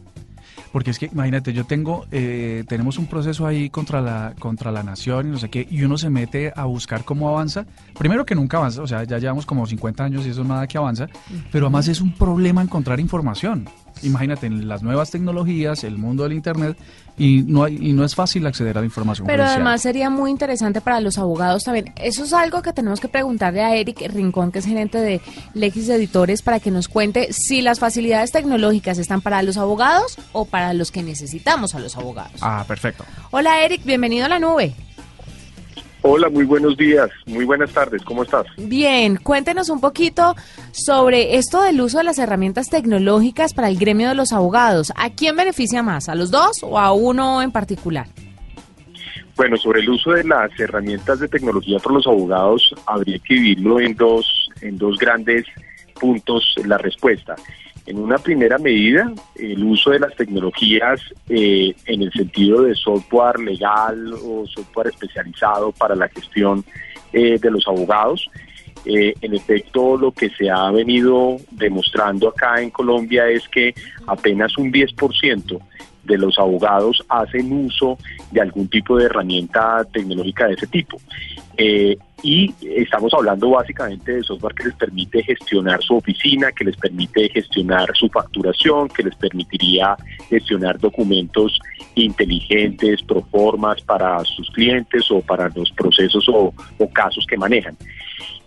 Porque 0.72 0.90
es 0.90 0.98
que, 0.98 1.06
imagínate, 1.06 1.52
yo 1.52 1.64
tengo, 1.64 2.06
eh, 2.10 2.64
tenemos 2.68 2.98
un 2.98 3.06
proceso 3.06 3.46
ahí 3.46 3.70
contra 3.70 4.00
la, 4.00 4.34
contra 4.38 4.70
la 4.70 4.82
nación 4.82 5.28
y 5.28 5.30
no 5.30 5.38
sé 5.38 5.48
qué, 5.48 5.66
y 5.70 5.82
uno 5.82 5.96
se 5.98 6.10
mete 6.10 6.52
a 6.54 6.64
buscar 6.64 7.04
cómo 7.04 7.28
avanza. 7.28 7.66
Primero 7.98 8.26
que 8.26 8.34
nunca 8.34 8.58
avanza, 8.58 8.82
o 8.82 8.86
sea, 8.86 9.04
ya 9.04 9.18
llevamos 9.18 9.46
como 9.46 9.66
50 9.66 10.04
años 10.04 10.26
y 10.26 10.30
eso 10.30 10.42
es 10.42 10.48
nada 10.48 10.66
que 10.66 10.78
avanza, 10.78 11.08
pero 11.50 11.66
además 11.66 11.88
es 11.88 12.00
un 12.00 12.12
problema 12.12 12.62
encontrar 12.62 13.00
información. 13.00 13.68
Imagínate, 14.02 14.46
en 14.46 14.68
las 14.68 14.82
nuevas 14.82 15.10
tecnologías, 15.10 15.84
el 15.84 15.98
mundo 15.98 16.22
del 16.24 16.32
Internet, 16.32 16.76
y 17.16 17.42
no, 17.42 17.64
hay, 17.64 17.76
y 17.80 17.92
no 17.92 18.04
es 18.04 18.14
fácil 18.14 18.46
acceder 18.46 18.76
a 18.78 18.80
la 18.80 18.86
información 18.86 19.26
Pero 19.26 19.42
judicial. 19.42 19.62
además 19.62 19.82
sería 19.82 20.08
muy 20.10 20.30
interesante 20.30 20.80
para 20.80 21.00
los 21.00 21.18
abogados 21.18 21.64
también. 21.64 21.92
Eso 21.96 22.24
es 22.24 22.32
algo 22.32 22.62
que 22.62 22.72
tenemos 22.72 23.00
que 23.00 23.08
preguntarle 23.08 23.62
a 23.62 23.74
Eric 23.74 24.00
Rincón, 24.12 24.52
que 24.52 24.60
es 24.60 24.66
gerente 24.66 25.00
de 25.00 25.20
Legis 25.54 25.88
Editores, 25.88 26.42
para 26.42 26.60
que 26.60 26.70
nos 26.70 26.88
cuente 26.88 27.32
si 27.32 27.60
las 27.60 27.80
facilidades 27.80 28.30
tecnológicas 28.32 28.98
están 28.98 29.20
para 29.20 29.42
los 29.42 29.56
abogados 29.56 30.16
o 30.32 30.44
para 30.44 30.72
los 30.74 30.90
que 30.92 31.02
necesitamos 31.02 31.74
a 31.74 31.80
los 31.80 31.96
abogados. 31.96 32.40
Ah, 32.40 32.64
perfecto. 32.68 33.04
Hola 33.30 33.64
Eric, 33.64 33.84
bienvenido 33.84 34.26
a 34.26 34.28
la 34.28 34.38
nube. 34.38 34.74
Hola, 36.02 36.28
muy 36.28 36.44
buenos 36.44 36.76
días, 36.76 37.10
muy 37.26 37.44
buenas 37.44 37.72
tardes, 37.72 38.02
¿cómo 38.04 38.22
estás? 38.22 38.46
Bien, 38.56 39.16
cuéntenos 39.16 39.68
un 39.68 39.80
poquito 39.80 40.36
sobre 40.70 41.36
esto 41.36 41.60
del 41.62 41.80
uso 41.80 41.98
de 41.98 42.04
las 42.04 42.20
herramientas 42.20 42.70
tecnológicas 42.70 43.52
para 43.52 43.68
el 43.68 43.78
gremio 43.78 44.08
de 44.08 44.14
los 44.14 44.32
abogados. 44.32 44.92
¿A 44.94 45.10
quién 45.10 45.34
beneficia 45.34 45.82
más? 45.82 46.08
¿A 46.08 46.14
los 46.14 46.30
dos 46.30 46.58
o 46.62 46.78
a 46.78 46.92
uno 46.92 47.42
en 47.42 47.50
particular? 47.50 48.06
Bueno, 49.36 49.56
sobre 49.56 49.80
el 49.80 49.90
uso 49.90 50.12
de 50.12 50.22
las 50.22 50.50
herramientas 50.58 51.18
de 51.18 51.28
tecnología 51.28 51.78
por 51.80 51.92
los 51.92 52.06
abogados, 52.06 52.74
habría 52.86 53.18
que 53.18 53.34
dividirlo 53.34 53.80
en 53.80 53.94
dos, 53.96 54.48
en 54.60 54.78
dos 54.78 54.98
grandes 54.98 55.46
puntos 55.98 56.54
la 56.64 56.78
respuesta. 56.78 57.34
En 57.88 57.98
una 57.98 58.18
primera 58.18 58.58
medida, 58.58 59.10
el 59.34 59.64
uso 59.64 59.92
de 59.92 60.00
las 60.00 60.14
tecnologías 60.14 61.00
eh, 61.26 61.74
en 61.86 62.02
el 62.02 62.12
sentido 62.12 62.60
de 62.64 62.74
software 62.74 63.40
legal 63.40 64.12
o 64.12 64.46
software 64.46 64.88
especializado 64.88 65.72
para 65.72 65.94
la 65.94 66.06
gestión 66.08 66.62
eh, 67.14 67.38
de 67.40 67.50
los 67.50 67.66
abogados. 67.66 68.28
Eh, 68.84 69.14
en 69.22 69.34
efecto, 69.34 69.96
lo 69.96 70.12
que 70.12 70.28
se 70.28 70.50
ha 70.50 70.70
venido 70.70 71.38
demostrando 71.50 72.28
acá 72.28 72.60
en 72.60 72.68
Colombia 72.68 73.26
es 73.26 73.48
que 73.48 73.74
apenas 74.06 74.58
un 74.58 74.70
10% 74.70 75.58
de 76.04 76.18
los 76.18 76.38
abogados 76.38 77.02
hacen 77.08 77.50
uso 77.50 77.96
de 78.30 78.42
algún 78.42 78.68
tipo 78.68 78.98
de 78.98 79.06
herramienta 79.06 79.82
tecnológica 79.90 80.46
de 80.46 80.52
ese 80.52 80.66
tipo. 80.66 81.00
Y 82.22 82.52
estamos 82.62 83.14
hablando 83.14 83.50
básicamente 83.50 84.12
de 84.12 84.22
software 84.24 84.54
que 84.54 84.64
les 84.64 84.74
permite 84.74 85.22
gestionar 85.22 85.80
su 85.82 85.96
oficina, 85.96 86.50
que 86.50 86.64
les 86.64 86.76
permite 86.76 87.28
gestionar 87.28 87.88
su 87.94 88.08
facturación, 88.08 88.88
que 88.88 89.04
les 89.04 89.14
permitiría 89.14 89.96
gestionar 90.28 90.78
documentos 90.80 91.58
inteligentes, 91.94 93.02
proformas 93.02 93.80
para 93.82 94.24
sus 94.24 94.50
clientes 94.50 95.08
o 95.10 95.20
para 95.20 95.48
los 95.54 95.70
procesos 95.72 96.28
o, 96.28 96.52
casos 96.92 97.24
que 97.26 97.36
manejan. 97.36 97.76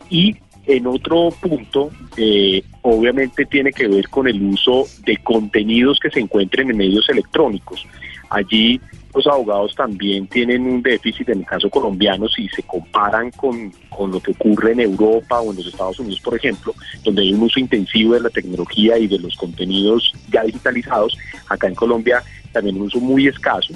Y 0.09 0.35
en 0.65 0.87
otro 0.87 1.29
punto, 1.41 1.91
eh, 2.17 2.61
obviamente 2.81 3.45
tiene 3.45 3.71
que 3.71 3.87
ver 3.87 4.09
con 4.09 4.27
el 4.27 4.41
uso 4.41 4.85
de 5.05 5.15
contenidos 5.17 5.99
que 5.99 6.09
se 6.09 6.19
encuentren 6.19 6.69
en 6.69 6.77
medios 6.77 7.07
electrónicos. 7.09 7.87
Allí 8.29 8.81
los 9.13 9.27
abogados 9.27 9.75
también 9.75 10.27
tienen 10.27 10.65
un 10.65 10.81
déficit, 10.81 11.29
en 11.29 11.39
el 11.39 11.45
caso 11.45 11.69
colombiano, 11.69 12.27
si 12.29 12.47
se 12.49 12.63
comparan 12.63 13.31
con, 13.31 13.71
con, 13.89 14.11
lo 14.11 14.19
que 14.19 14.31
ocurre 14.31 14.71
en 14.73 14.81
Europa 14.81 15.39
o 15.41 15.51
en 15.51 15.57
los 15.57 15.67
Estados 15.67 15.99
Unidos, 15.99 16.19
por 16.21 16.35
ejemplo, 16.35 16.73
donde 17.03 17.21
hay 17.21 17.33
un 17.33 17.43
uso 17.43 17.59
intensivo 17.59 18.13
de 18.13 18.21
la 18.21 18.29
tecnología 18.29 18.97
y 18.97 19.07
de 19.07 19.19
los 19.19 19.35
contenidos 19.35 20.13
ya 20.31 20.43
digitalizados, 20.43 21.17
acá 21.49 21.67
en 21.67 21.75
Colombia 21.75 22.23
también 22.51 22.77
un 22.77 22.83
uso 22.83 22.99
muy 22.99 23.27
escaso. 23.27 23.73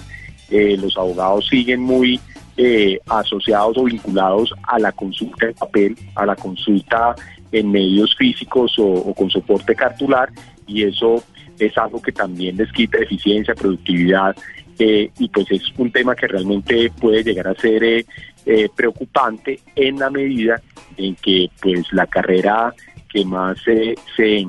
Eh, 0.50 0.78
los 0.78 0.96
abogados 0.98 1.48
siguen 1.48 1.82
muy 1.82 2.20
eh, 2.58 3.00
asociados 3.08 3.78
o 3.78 3.84
vinculados 3.84 4.54
a 4.64 4.80
la 4.80 4.92
consulta 4.92 5.48
en 5.48 5.54
papel, 5.54 5.96
a 6.16 6.26
la 6.26 6.36
consulta 6.36 7.16
en 7.52 7.72
medios 7.72 8.16
físicos 8.16 8.78
o, 8.78 8.86
o 8.86 9.14
con 9.14 9.30
soporte 9.30 9.76
cartular, 9.76 10.30
y 10.68 10.84
eso 10.84 11.24
es 11.60 11.78
algo 11.78 12.02
que 12.02 12.12
también 12.12 12.58
les 12.58 12.72
quita 12.72 12.98
eficiencia, 12.98 13.56
productividad 13.56 14.36
eh, 14.80 15.10
y 15.18 15.30
pues 15.30 15.50
es 15.52 15.62
un 15.78 15.92
tema 15.92 16.16
que 16.16 16.28
realmente 16.28 16.92
puede 17.00 17.24
llegar 17.24 17.48
a 17.48 17.56
ser 17.56 17.84
eh, 17.84 18.06
eh, 18.46 18.70
preocupante 18.76 19.60
en 19.76 20.00
la 20.00 20.10
medida 20.10 20.62
en 20.98 21.16
que 21.16 21.50
pues 21.62 21.92
la 21.94 22.06
carrera 22.08 22.74
que 23.10 23.24
más 23.24 23.58
se, 23.64 23.96
se 24.16 24.46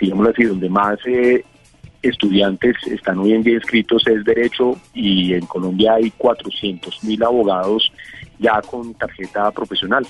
digámoslo 0.00 0.30
así, 0.30 0.44
donde 0.44 0.68
más 0.68 0.98
estudiantes 2.02 2.76
están 2.86 3.18
hoy 3.18 3.32
en 3.32 3.42
día 3.42 3.54
inscritos 3.54 4.06
es 4.06 4.24
derecho 4.24 4.76
y 4.92 5.34
en 5.34 5.46
Colombia 5.46 5.94
hay 5.94 6.10
400 6.10 7.04
mil 7.04 7.22
abogados 7.22 7.92
ya 8.38 8.60
con 8.62 8.94
tarjeta 8.94 9.50
profesional 9.52 10.04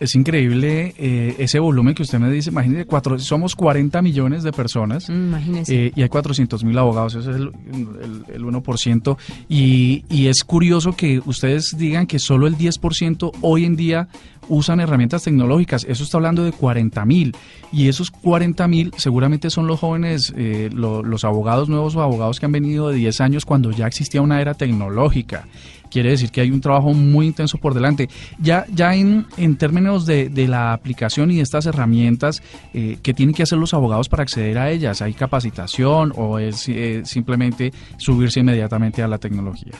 es 0.00 0.14
increíble 0.14 0.94
eh, 0.98 1.34
ese 1.38 1.58
volumen 1.58 1.94
que 1.94 2.02
usted 2.02 2.18
me 2.18 2.30
dice. 2.30 2.50
Imagínese, 2.50 2.86
cuatro, 2.86 3.18
somos 3.18 3.54
40 3.56 4.00
millones 4.02 4.42
de 4.42 4.52
personas 4.52 5.08
eh, 5.10 5.92
y 5.94 6.02
hay 6.02 6.08
400 6.08 6.64
mil 6.64 6.78
abogados, 6.78 7.14
eso 7.14 7.30
es 7.30 7.36
el, 7.36 7.50
el, 7.72 8.24
el 8.34 8.42
1%. 8.44 9.16
Y, 9.48 10.04
y, 10.08 10.26
es 10.26 10.44
curioso 10.44 10.94
que 10.94 11.20
ustedes 11.24 11.76
digan 11.76 12.06
que 12.06 12.18
solo 12.18 12.46
el 12.46 12.56
10% 12.56 13.32
hoy 13.40 13.64
en 13.64 13.76
día 13.76 14.08
usan 14.48 14.80
herramientas 14.80 15.24
tecnológicas. 15.24 15.84
Eso 15.84 16.04
está 16.04 16.18
hablando 16.18 16.44
de 16.44 16.52
40 16.52 17.04
mil. 17.04 17.36
Y 17.72 17.88
esos 17.88 18.10
40 18.10 18.66
mil 18.68 18.92
seguramente 18.96 19.50
son 19.50 19.66
los 19.66 19.80
jóvenes, 19.80 20.32
eh, 20.36 20.70
lo, 20.72 21.02
los 21.02 21.24
abogados 21.24 21.68
nuevos 21.68 21.96
o 21.96 22.02
abogados 22.02 22.40
que 22.40 22.46
han 22.46 22.52
venido 22.52 22.88
de 22.88 22.96
10 22.96 23.20
años 23.20 23.44
cuando 23.44 23.70
ya 23.72 23.86
existía 23.86 24.22
una 24.22 24.40
era 24.40 24.54
tecnológica 24.54 25.46
quiere 25.90 26.10
decir 26.10 26.30
que 26.30 26.40
hay 26.40 26.50
un 26.50 26.60
trabajo 26.60 26.92
muy 26.92 27.26
intenso 27.26 27.58
por 27.58 27.74
delante. 27.74 28.08
Ya, 28.38 28.66
ya 28.72 28.94
en, 28.94 29.26
en 29.36 29.56
términos 29.56 30.06
de, 30.06 30.28
de 30.28 30.48
la 30.48 30.72
aplicación 30.72 31.30
y 31.30 31.36
de 31.36 31.42
estas 31.42 31.66
herramientas, 31.66 32.42
eh, 32.74 32.98
¿qué 33.02 33.14
tienen 33.14 33.34
que 33.34 33.42
hacer 33.42 33.58
los 33.58 33.74
abogados 33.74 34.08
para 34.08 34.22
acceder 34.22 34.58
a 34.58 34.70
ellas? 34.70 35.02
¿Hay 35.02 35.14
capacitación 35.14 36.12
o 36.16 36.38
es 36.38 36.68
eh, 36.68 37.02
simplemente 37.04 37.72
subirse 37.96 38.40
inmediatamente 38.40 39.02
a 39.02 39.08
la 39.08 39.18
tecnología? 39.18 39.72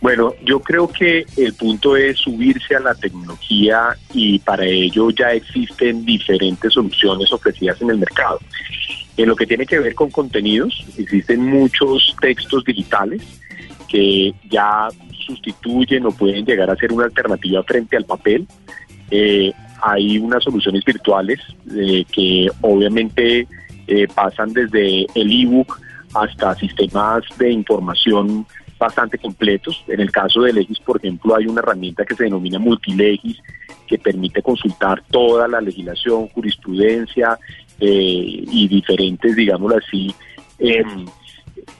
Bueno, 0.00 0.34
yo 0.44 0.60
creo 0.60 0.86
que 0.86 1.24
el 1.36 1.54
punto 1.54 1.96
es 1.96 2.18
subirse 2.18 2.76
a 2.76 2.80
la 2.80 2.94
tecnología 2.94 3.96
y 4.12 4.38
para 4.38 4.66
ello 4.66 5.08
ya 5.10 5.32
existen 5.32 6.04
diferentes 6.04 6.74
soluciones 6.74 7.32
ofrecidas 7.32 7.80
en 7.80 7.88
el 7.88 7.98
mercado. 7.98 8.38
En 9.16 9.28
lo 9.28 9.36
que 9.36 9.46
tiene 9.46 9.64
que 9.64 9.78
ver 9.78 9.94
con 9.94 10.10
contenidos, 10.10 10.84
existen 10.98 11.46
muchos 11.46 12.14
textos 12.20 12.64
digitales 12.64 13.22
que 13.94 14.34
ya 14.50 14.88
sustituyen 15.24 16.04
o 16.04 16.10
pueden 16.10 16.44
llegar 16.44 16.68
a 16.68 16.74
ser 16.74 16.92
una 16.92 17.04
alternativa 17.04 17.62
frente 17.62 17.96
al 17.96 18.04
papel. 18.04 18.44
Eh, 19.08 19.52
hay 19.80 20.18
unas 20.18 20.42
soluciones 20.42 20.84
virtuales 20.84 21.38
eh, 21.72 22.04
que 22.10 22.48
obviamente 22.62 23.46
eh, 23.86 24.08
pasan 24.12 24.52
desde 24.52 25.06
el 25.14 25.42
ebook 25.42 25.78
hasta 26.12 26.56
sistemas 26.56 27.22
de 27.38 27.52
información 27.52 28.44
bastante 28.80 29.16
completos. 29.16 29.84
En 29.86 30.00
el 30.00 30.10
caso 30.10 30.42
de 30.42 30.54
Legis, 30.54 30.80
por 30.80 30.96
ejemplo, 30.96 31.36
hay 31.36 31.46
una 31.46 31.60
herramienta 31.60 32.04
que 32.04 32.16
se 32.16 32.24
denomina 32.24 32.58
Multilegis, 32.58 33.38
que 33.86 33.96
permite 33.96 34.42
consultar 34.42 35.04
toda 35.08 35.46
la 35.46 35.60
legislación, 35.60 36.26
jurisprudencia 36.30 37.38
y 37.78 38.68
diferentes, 38.68 39.36
digámoslo 39.36 39.76
así, 39.76 40.12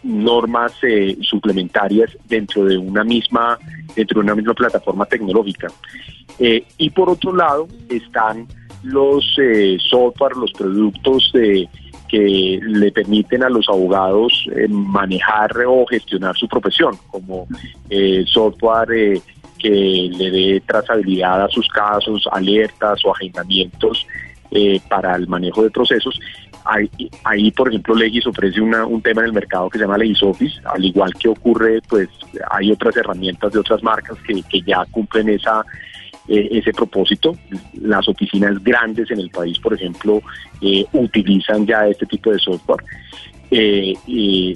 normas 0.03 0.73
eh, 0.83 1.17
suplementarias 1.23 2.11
dentro 2.29 2.65
de 2.65 2.77
una 2.77 3.05
misma 3.05 3.59
dentro 3.95 4.21
de 4.21 4.25
una 4.25 4.35
misma 4.35 4.55
plataforma 4.55 5.07
tecnológica. 5.07 5.69
Eh, 6.39 6.65
y 6.79 6.91
por 6.91 7.11
otro 7.11 7.35
lado 7.35 7.69
están 7.89 8.47
los 8.83 9.37
eh, 9.39 9.79
software 9.81 10.37
los 10.37 10.53
productos 10.53 11.33
que 12.09 12.61
le 12.63 12.93
permiten 12.93 13.43
a 13.43 13.49
los 13.49 13.69
abogados 13.69 14.47
manejar 14.69 15.53
o 15.67 15.87
gestionar 15.87 16.37
su 16.37 16.47
profesión 16.47 16.97
como 17.11 17.49
software 18.27 19.21
que 19.59 20.11
le 20.13 20.31
dé 20.31 20.63
trazabilidad 20.67 21.45
a 21.45 21.49
sus 21.49 21.67
casos 21.69 22.29
alertas 22.31 23.05
o 23.05 23.13
agendamientos 23.13 24.07
para 24.89 25.17
el 25.17 25.27
manejo 25.27 25.63
de 25.63 25.71
procesos 25.71 26.21
Ahí, 26.65 27.51
por 27.51 27.69
ejemplo, 27.69 27.95
Legis 27.95 28.27
ofrece 28.27 28.59
un 28.59 29.03
tema 29.03 29.21
en 29.21 29.27
el 29.27 29.33
mercado 29.35 29.69
que 29.69 29.77
se 29.77 29.85
llama 29.85 29.99
Legis 29.99 30.23
Office, 30.23 30.61
al 30.65 30.83
igual 30.83 31.13
que 31.15 31.29
ocurre, 31.29 31.83
pues 31.87 32.09
hay 32.51 32.73
otras 32.73 32.97
herramientas 32.97 33.53
de 33.53 33.59
otras 33.59 33.83
marcas 33.83 34.17
que, 34.27 34.63
ya 34.63 34.87
cumplen 34.91 35.29
esa 35.29 35.63
eh, 36.27 36.49
ese 36.53 36.73
propósito. 36.73 37.37
Las 37.83 38.09
oficinas 38.09 38.63
grandes 38.65 39.11
en 39.11 39.21
el 39.21 39.29
país, 39.29 39.59
por 39.59 39.75
ejemplo, 39.75 40.23
eh, 40.63 40.87
utilizan 40.95 41.67
ya 41.67 41.87
este 41.87 42.07
tipo 42.07 42.33
de 42.33 42.39
software. 42.39 42.83
Eh, 43.51 44.55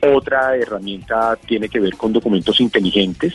otra 0.00 0.56
herramienta 0.56 1.36
tiene 1.46 1.68
que 1.68 1.80
ver 1.80 1.96
con 1.96 2.14
documentos 2.14 2.60
inteligentes. 2.60 3.34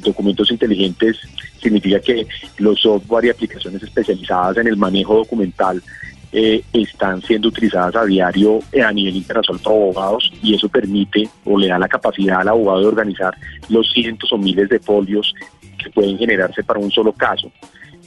documentos 0.00 0.50
inteligentes 0.50 1.18
significa 1.60 2.00
que 2.00 2.26
los 2.58 2.80
software 2.80 3.26
y 3.26 3.30
aplicaciones 3.30 3.82
especializadas 3.82 4.56
en 4.56 4.66
el 4.66 4.76
manejo 4.76 5.16
documental 5.16 5.80
eh, 6.32 6.62
están 6.72 7.20
siendo 7.22 7.48
utilizadas 7.48 7.94
a 7.94 8.04
diario 8.04 8.60
a 8.84 8.92
nivel 8.92 9.16
internacional 9.16 9.62
por 9.62 9.72
abogados 9.72 10.32
y 10.42 10.54
eso 10.54 10.68
permite 10.68 11.28
o 11.44 11.58
le 11.58 11.68
da 11.68 11.78
la 11.78 11.88
capacidad 11.88 12.40
al 12.40 12.48
abogado 12.48 12.80
de 12.80 12.86
organizar 12.86 13.36
los 13.68 13.90
cientos 13.92 14.32
o 14.32 14.38
miles 14.38 14.68
de 14.68 14.78
folios 14.78 15.34
que 15.78 15.90
pueden 15.90 16.16
generarse 16.16 16.62
para 16.62 16.80
un 16.80 16.90
solo 16.90 17.12
caso. 17.12 17.50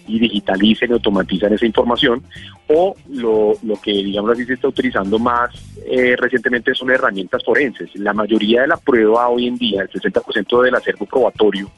y 0.08 0.20
digitalicen 0.20 0.91
y 0.91 0.94
automatizan 0.94 1.53
esa 1.53 1.65
información, 1.65 2.22
o 2.67 2.96
lo, 3.10 3.53
lo 3.63 3.75
que, 3.82 3.91
digamos 3.91 4.29
así, 4.29 4.46
se 4.46 4.53
está 4.53 4.67
utilizando 4.67 5.17
más 5.17 5.50
eh, 5.88 6.15
recientemente 6.15 6.74
son 6.74 6.91
herramientas 6.91 7.44
forenses. 7.44 7.89
La 7.96 8.13
mayoría 8.13 8.62
de 8.62 8.67
la 8.67 8.77
prueba 8.77 9.29
hoy 9.29 9.48
en 9.48 9.58
día, 9.58 9.82
el 9.82 9.89
60% 9.89 10.62
del 10.63 10.75
acervo 10.75 11.05
probatorio 11.05 11.72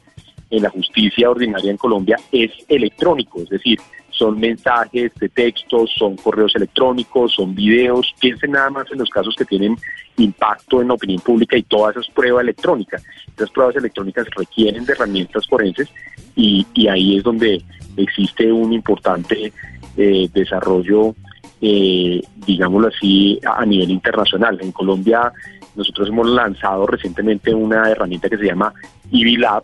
en 0.50 0.62
la 0.62 0.70
justicia 0.70 1.30
ordinaria 1.30 1.70
en 1.70 1.76
Colombia 1.76 2.16
es 2.32 2.50
electrónico, 2.68 3.42
es 3.42 3.50
decir, 3.50 3.78
son 4.18 4.38
mensajes 4.40 5.12
de 5.14 5.28
texto, 5.28 5.86
son 5.86 6.16
correos 6.16 6.54
electrónicos, 6.56 7.34
son 7.34 7.54
videos. 7.54 8.12
Piensen 8.20 8.52
nada 8.52 8.68
más 8.70 8.90
en 8.90 8.98
los 8.98 9.08
casos 9.08 9.34
que 9.36 9.44
tienen 9.44 9.76
impacto 10.16 10.82
en 10.82 10.88
la 10.88 10.94
opinión 10.94 11.20
pública 11.20 11.56
y 11.56 11.62
todas 11.62 11.96
esas 11.96 12.12
pruebas 12.12 12.42
electrónicas. 12.42 13.04
Esas 13.36 13.50
pruebas 13.50 13.76
electrónicas 13.76 14.26
requieren 14.36 14.84
de 14.84 14.92
herramientas 14.92 15.46
forenses 15.46 15.88
y, 16.34 16.66
ahí 16.88 17.16
es 17.18 17.22
donde 17.22 17.62
existe 17.96 18.50
un 18.52 18.72
importante 18.72 19.52
eh, 19.96 20.28
desarrollo, 20.32 21.14
eh, 21.60 22.20
digámoslo 22.46 22.88
así, 22.88 23.38
a 23.44 23.64
nivel 23.64 23.90
internacional. 23.90 24.58
En 24.60 24.72
Colombia 24.72 25.32
nosotros 25.78 26.08
hemos 26.08 26.28
lanzado 26.28 26.86
recientemente 26.88 27.54
una 27.54 27.88
herramienta 27.88 28.28
que 28.28 28.38
se 28.38 28.46
llama 28.46 28.74
EVLab, 29.12 29.62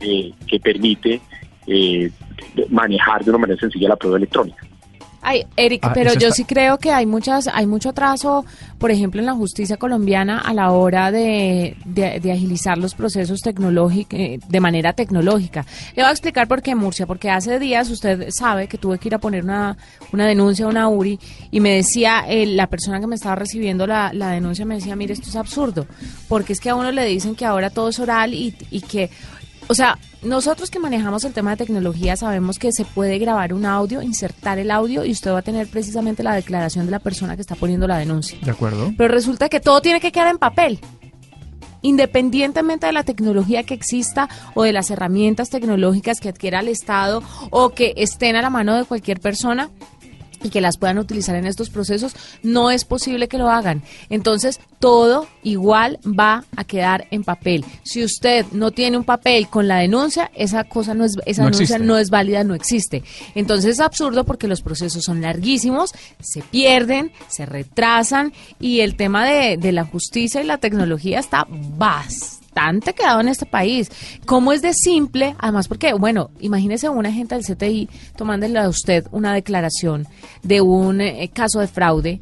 eh, 0.00 0.32
que 0.46 0.60
permite 0.60 1.22
eh, 1.66 2.10
manejar 2.70 3.24
de 3.24 3.30
una 3.30 3.38
manera 3.38 3.60
sencilla 3.60 3.88
la 3.90 3.96
prueba 3.96 4.16
electrónica. 4.18 4.58
Ay, 5.28 5.44
Eric, 5.56 5.80
Ah, 5.82 5.90
pero 5.92 6.12
yo 6.12 6.28
está- 6.28 6.34
sí 6.36 6.44
creo 6.44 6.78
que 6.78 6.92
hay 6.92 7.04
muchas, 7.04 7.48
hay 7.48 7.66
mucho 7.66 7.88
atraso, 7.88 8.44
por 8.78 8.92
ejemplo, 8.92 9.18
en 9.20 9.26
la 9.26 9.32
justicia 9.34 9.76
colombiana 9.76 10.38
a 10.38 10.54
la 10.54 10.70
hora 10.70 11.10
de, 11.10 11.76
de- 11.84 12.20
de 12.20 12.30
agilizar 12.32 12.78
los 12.78 12.94
procesos 12.94 13.40
tecnológicos 13.40 14.16
de 14.48 14.60
manera 14.60 14.92
tecnológica. 14.92 15.66
Le 15.96 16.02
voy 16.04 16.10
a 16.10 16.12
explicar 16.12 16.46
por 16.46 16.62
qué 16.62 16.76
Murcia, 16.76 17.06
porque 17.06 17.28
hace 17.28 17.58
días 17.58 17.90
usted 17.90 18.28
sabe 18.30 18.68
que 18.68 18.78
tuve 18.78 19.00
que 19.00 19.08
ir 19.08 19.16
a 19.16 19.18
poner 19.18 19.42
una, 19.42 19.76
una 20.12 20.26
denuncia 20.28 20.66
a 20.66 20.68
una 20.68 20.88
URI 20.88 21.18
y 21.50 21.58
me 21.58 21.70
decía 21.70 22.24
eh, 22.28 22.46
la 22.46 22.68
persona 22.68 23.00
que 23.00 23.08
me 23.08 23.16
estaba 23.16 23.34
recibiendo 23.34 23.84
la, 23.88 24.12
la 24.12 24.30
denuncia 24.30 24.64
me 24.64 24.76
decía, 24.76 24.94
mire, 24.94 25.14
esto 25.14 25.28
es 25.28 25.34
absurdo, 25.34 25.86
porque 26.28 26.52
es 26.52 26.60
que 26.60 26.70
a 26.70 26.76
uno 26.76 26.92
le 26.92 27.04
dicen 27.04 27.34
que 27.34 27.44
ahora 27.46 27.70
todo 27.70 27.88
es 27.88 27.98
oral 27.98 28.32
y, 28.32 28.54
y 28.70 28.80
que 28.80 29.10
o 29.68 29.74
sea, 29.74 29.98
nosotros 30.22 30.70
que 30.70 30.78
manejamos 30.78 31.24
el 31.24 31.32
tema 31.32 31.50
de 31.50 31.64
tecnología 31.64 32.16
sabemos 32.16 32.58
que 32.58 32.72
se 32.72 32.84
puede 32.84 33.18
grabar 33.18 33.52
un 33.52 33.66
audio, 33.66 34.02
insertar 34.02 34.58
el 34.58 34.70
audio 34.70 35.04
y 35.04 35.12
usted 35.12 35.32
va 35.32 35.38
a 35.38 35.42
tener 35.42 35.68
precisamente 35.68 36.22
la 36.22 36.34
declaración 36.34 36.86
de 36.86 36.92
la 36.92 36.98
persona 36.98 37.34
que 37.34 37.42
está 37.42 37.54
poniendo 37.54 37.86
la 37.86 37.98
denuncia. 37.98 38.38
¿De 38.42 38.50
acuerdo? 38.50 38.92
Pero 38.96 39.12
resulta 39.12 39.48
que 39.48 39.60
todo 39.60 39.80
tiene 39.80 40.00
que 40.00 40.12
quedar 40.12 40.28
en 40.28 40.38
papel. 40.38 40.80
Independientemente 41.82 42.86
de 42.86 42.92
la 42.92 43.04
tecnología 43.04 43.62
que 43.62 43.74
exista 43.74 44.28
o 44.54 44.62
de 44.62 44.72
las 44.72 44.90
herramientas 44.90 45.50
tecnológicas 45.50 46.20
que 46.20 46.28
adquiera 46.28 46.60
el 46.60 46.68
Estado 46.68 47.22
o 47.50 47.70
que 47.70 47.94
estén 47.96 48.34
a 48.34 48.42
la 48.42 48.50
mano 48.50 48.76
de 48.76 48.84
cualquier 48.84 49.20
persona, 49.20 49.70
y 50.46 50.50
que 50.50 50.60
las 50.60 50.76
puedan 50.78 50.98
utilizar 50.98 51.34
en 51.36 51.46
estos 51.46 51.70
procesos, 51.70 52.14
no 52.42 52.70
es 52.70 52.84
posible 52.84 53.28
que 53.28 53.38
lo 53.38 53.50
hagan. 53.50 53.82
Entonces, 54.08 54.60
todo 54.78 55.26
igual 55.42 55.98
va 56.06 56.44
a 56.56 56.64
quedar 56.64 57.06
en 57.10 57.24
papel. 57.24 57.64
Si 57.82 58.04
usted 58.04 58.46
no 58.52 58.70
tiene 58.70 58.96
un 58.96 59.04
papel 59.04 59.48
con 59.48 59.66
la 59.68 59.78
denuncia, 59.78 60.30
esa 60.34 60.64
cosa 60.64 60.94
no 60.94 61.04
es 61.04 61.16
esa 61.26 61.42
No 61.42 61.50
denuncia 61.50 61.76
existe. 61.76 61.78
no 61.86 61.98
es 61.98 62.10
válida, 62.10 62.44
no 62.44 62.54
existe. 62.54 63.02
Entonces 63.34 63.72
es 63.72 63.80
absurdo 63.80 64.24
porque 64.24 64.48
los 64.48 64.62
procesos 64.62 65.04
son 65.04 65.20
larguísimos, 65.20 65.92
se 66.20 66.42
pierden, 66.42 67.10
se 67.28 67.46
retrasan 67.46 68.32
y 68.60 68.80
el 68.80 68.96
tema 68.96 69.26
de, 69.26 69.56
de 69.56 69.72
la 69.72 69.84
justicia 69.84 70.40
y 70.40 70.44
la 70.44 70.58
tecnología 70.58 71.18
está 71.18 71.46
bastante 71.48 72.45
quedado 72.94 73.20
en 73.20 73.28
este 73.28 73.46
país. 73.46 73.90
¿Cómo 74.24 74.52
es 74.52 74.62
de 74.62 74.72
simple? 74.72 75.34
Además, 75.38 75.68
porque, 75.68 75.92
bueno, 75.92 76.30
imagínese 76.40 76.88
un 76.88 77.06
agente 77.06 77.34
del 77.34 77.44
CTI 77.44 77.88
tomándole 78.16 78.58
a 78.58 78.68
usted 78.68 79.06
una 79.12 79.34
declaración 79.34 80.06
de 80.42 80.60
un 80.60 81.00
eh, 81.00 81.30
caso 81.32 81.60
de 81.60 81.66
fraude 81.66 82.20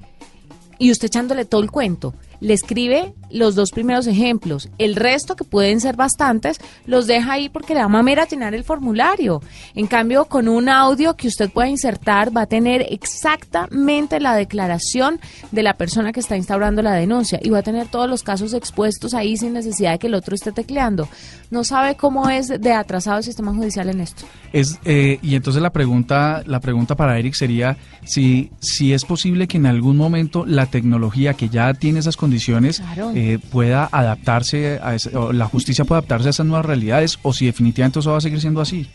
y 0.79 0.91
usted 0.91 1.07
echándole 1.07 1.45
todo 1.45 1.62
el 1.62 1.71
cuento. 1.71 2.14
Le 2.44 2.52
escribe 2.52 3.14
los 3.30 3.54
dos 3.54 3.70
primeros 3.70 4.06
ejemplos. 4.06 4.68
El 4.76 4.96
resto, 4.96 5.34
que 5.34 5.44
pueden 5.44 5.80
ser 5.80 5.96
bastantes, 5.96 6.60
los 6.84 7.06
deja 7.06 7.32
ahí 7.32 7.48
porque 7.48 7.72
le 7.72 7.80
da 7.80 7.88
mamera 7.88 8.28
llenar 8.28 8.54
el 8.54 8.64
formulario. 8.64 9.40
En 9.74 9.86
cambio, 9.86 10.26
con 10.26 10.46
un 10.48 10.68
audio 10.68 11.16
que 11.16 11.26
usted 11.26 11.50
pueda 11.50 11.66
insertar, 11.68 12.36
va 12.36 12.42
a 12.42 12.46
tener 12.46 12.84
exactamente 12.90 14.20
la 14.20 14.37
declaración 14.37 15.20
de 15.52 15.62
la 15.62 15.72
persona 15.72 16.12
que 16.12 16.20
está 16.20 16.37
instaurando 16.37 16.83
la 16.83 16.92
denuncia 16.92 17.40
y 17.42 17.48
va 17.48 17.61
a 17.61 17.62
tener 17.62 17.88
todos 17.88 18.11
los 18.11 18.22
casos 18.22 18.52
expuestos 18.52 19.14
ahí 19.14 19.38
sin 19.38 19.54
necesidad 19.54 19.92
de 19.92 19.98
que 19.98 20.09
el 20.09 20.14
otro 20.14 20.35
esté 20.35 20.52
tecleando. 20.52 21.09
No 21.50 21.64
sabe 21.64 21.94
cómo 21.96 22.28
es 22.28 22.48
de 22.48 22.72
atrasado 22.74 23.16
el 23.16 23.24
sistema 23.24 23.54
judicial 23.54 23.88
en 23.88 24.00
esto. 24.00 24.26
Es, 24.52 24.78
eh, 24.85 25.18
y 25.22 25.35
entonces 25.35 25.62
la 25.62 25.72
pregunta, 25.72 26.42
la 26.44 26.61
pregunta 26.61 26.94
para 26.94 27.18
Eric 27.18 27.33
sería 27.33 27.78
si, 28.04 28.50
si 28.61 28.92
es 28.92 29.07
posible 29.07 29.48
que 29.48 29.57
en 29.57 29.64
algún 29.64 29.96
momento 29.96 30.44
la 30.44 30.66
tecnología 30.66 31.33
que 31.33 31.48
ya 31.48 31.72
tiene 31.72 32.00
esas 32.00 32.18
condiciones 32.18 32.34
Claro. 32.81 33.12
eh, 33.14 33.38
pueda 33.53 33.88
adaptarse 33.90 34.79
a 34.83 34.94
ese- 34.94 35.16
o 35.16 35.33
la 35.33 35.47
justicia 35.47 35.85
pueda 35.85 35.99
adaptarse 36.01 36.29
a 36.29 36.31
esas 36.31 36.47
nuevas 36.47 36.66
realidades 36.66 37.18
o 37.23 37.33
si 37.33 37.47
definitivamente 37.47 37.99
eso 38.01 38.12
va 38.12 38.18
a 38.18 38.20
seguir 38.20 38.40
siendo 38.40 38.61
así. 38.61 38.88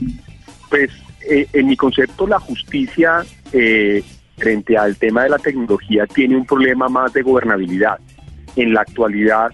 Pues 0.70 0.90
eh, 1.30 1.48
en 1.54 1.68
mi 1.68 1.76
concepto 1.76 2.28
la 2.28 2.40
justicia 2.40 3.24
eh, 3.54 4.04
frente 4.38 4.78
al 4.78 4.96
tema 4.98 5.24
de 5.24 5.30
la 5.30 5.38
tecnología 5.40 6.06
tiene 6.08 6.36
un 6.38 6.46
problema 6.46 6.88
más 6.88 7.12
de 7.14 7.22
gobernabilidad. 7.22 7.98
En 8.56 8.74
la 8.74 8.82
actualidad, 8.82 9.52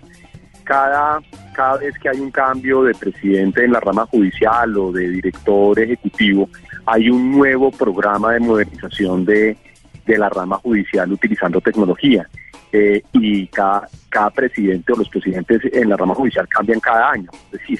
cada, 0.63 1.19
cada 1.53 1.77
vez 1.77 1.93
que 1.99 2.09
hay 2.09 2.19
un 2.19 2.31
cambio 2.31 2.83
de 2.83 2.93
presidente 2.93 3.63
en 3.65 3.71
la 3.71 3.79
rama 3.79 4.05
judicial 4.07 4.77
o 4.77 4.91
de 4.91 5.09
director 5.09 5.79
ejecutivo, 5.79 6.49
hay 6.85 7.09
un 7.09 7.31
nuevo 7.31 7.71
programa 7.71 8.33
de 8.33 8.39
modernización 8.39 9.25
de, 9.25 9.57
de 10.05 10.17
la 10.17 10.29
rama 10.29 10.57
judicial 10.57 11.11
utilizando 11.11 11.59
tecnología. 11.61 12.27
Eh, 12.77 13.01
y 13.13 13.47
cada, 13.47 13.87
cada 14.09 14.29
presidente 14.31 14.91
o 14.91 14.97
los 14.97 15.07
presidentes 15.07 15.61
en 15.71 15.87
la 15.87 15.95
rama 15.95 16.13
judicial 16.13 16.45
cambian 16.49 16.81
cada 16.81 17.11
año. 17.11 17.29
Es 17.45 17.61
decir, 17.61 17.79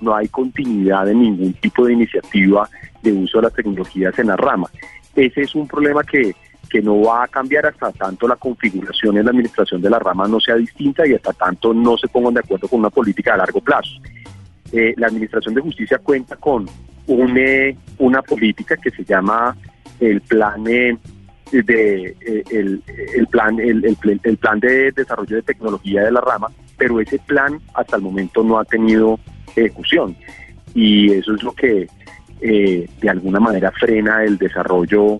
no 0.00 0.14
hay 0.14 0.28
continuidad 0.28 1.08
en 1.08 1.20
ningún 1.20 1.52
tipo 1.54 1.84
de 1.84 1.94
iniciativa 1.94 2.68
de 3.02 3.12
uso 3.12 3.38
de 3.38 3.42
las 3.42 3.54
tecnologías 3.54 4.16
en 4.20 4.28
la 4.28 4.36
rama. 4.36 4.68
Ese 5.16 5.42
es 5.42 5.54
un 5.56 5.66
problema 5.66 6.04
que, 6.04 6.32
que 6.70 6.80
no 6.80 7.00
va 7.00 7.24
a 7.24 7.28
cambiar 7.28 7.66
hasta 7.66 7.90
tanto 7.90 8.28
la 8.28 8.36
configuración 8.36 9.16
en 9.18 9.24
la 9.24 9.32
administración 9.32 9.82
de 9.82 9.90
la 9.90 9.98
rama 9.98 10.28
no 10.28 10.38
sea 10.38 10.54
distinta 10.54 11.04
y 11.04 11.14
hasta 11.14 11.32
tanto 11.32 11.74
no 11.74 11.96
se 11.96 12.06
pongan 12.06 12.34
de 12.34 12.40
acuerdo 12.40 12.68
con 12.68 12.78
una 12.78 12.90
política 12.90 13.34
a 13.34 13.38
largo 13.38 13.60
plazo. 13.60 14.00
Eh, 14.70 14.94
la 14.96 15.08
Administración 15.08 15.54
de 15.54 15.60
Justicia 15.60 15.98
cuenta 15.98 16.36
con 16.36 16.66
un, 17.08 17.36
eh, 17.36 17.76
una 17.98 18.22
política 18.22 18.76
que 18.76 18.90
se 18.92 19.04
llama 19.04 19.56
el 19.98 20.20
plan 20.20 20.64
eh, 20.68 20.96
de 21.52 22.16
eh, 22.20 22.44
el, 22.50 22.82
el 23.14 23.26
plan 23.28 23.58
el, 23.60 23.84
el 23.84 24.20
el 24.22 24.36
plan 24.36 24.60
de 24.60 24.90
desarrollo 24.92 25.36
de 25.36 25.42
tecnología 25.42 26.04
de 26.04 26.12
la 26.12 26.20
rama, 26.20 26.48
pero 26.76 27.00
ese 27.00 27.18
plan 27.20 27.60
hasta 27.74 27.96
el 27.96 28.02
momento 28.02 28.42
no 28.42 28.58
ha 28.58 28.64
tenido 28.64 29.18
ejecución. 29.54 30.16
Y 30.74 31.12
eso 31.12 31.34
es 31.34 31.42
lo 31.42 31.52
que 31.52 31.88
eh, 32.40 32.88
de 33.00 33.08
alguna 33.10 33.40
manera 33.40 33.70
frena 33.72 34.22
el 34.24 34.36
desarrollo 34.36 35.18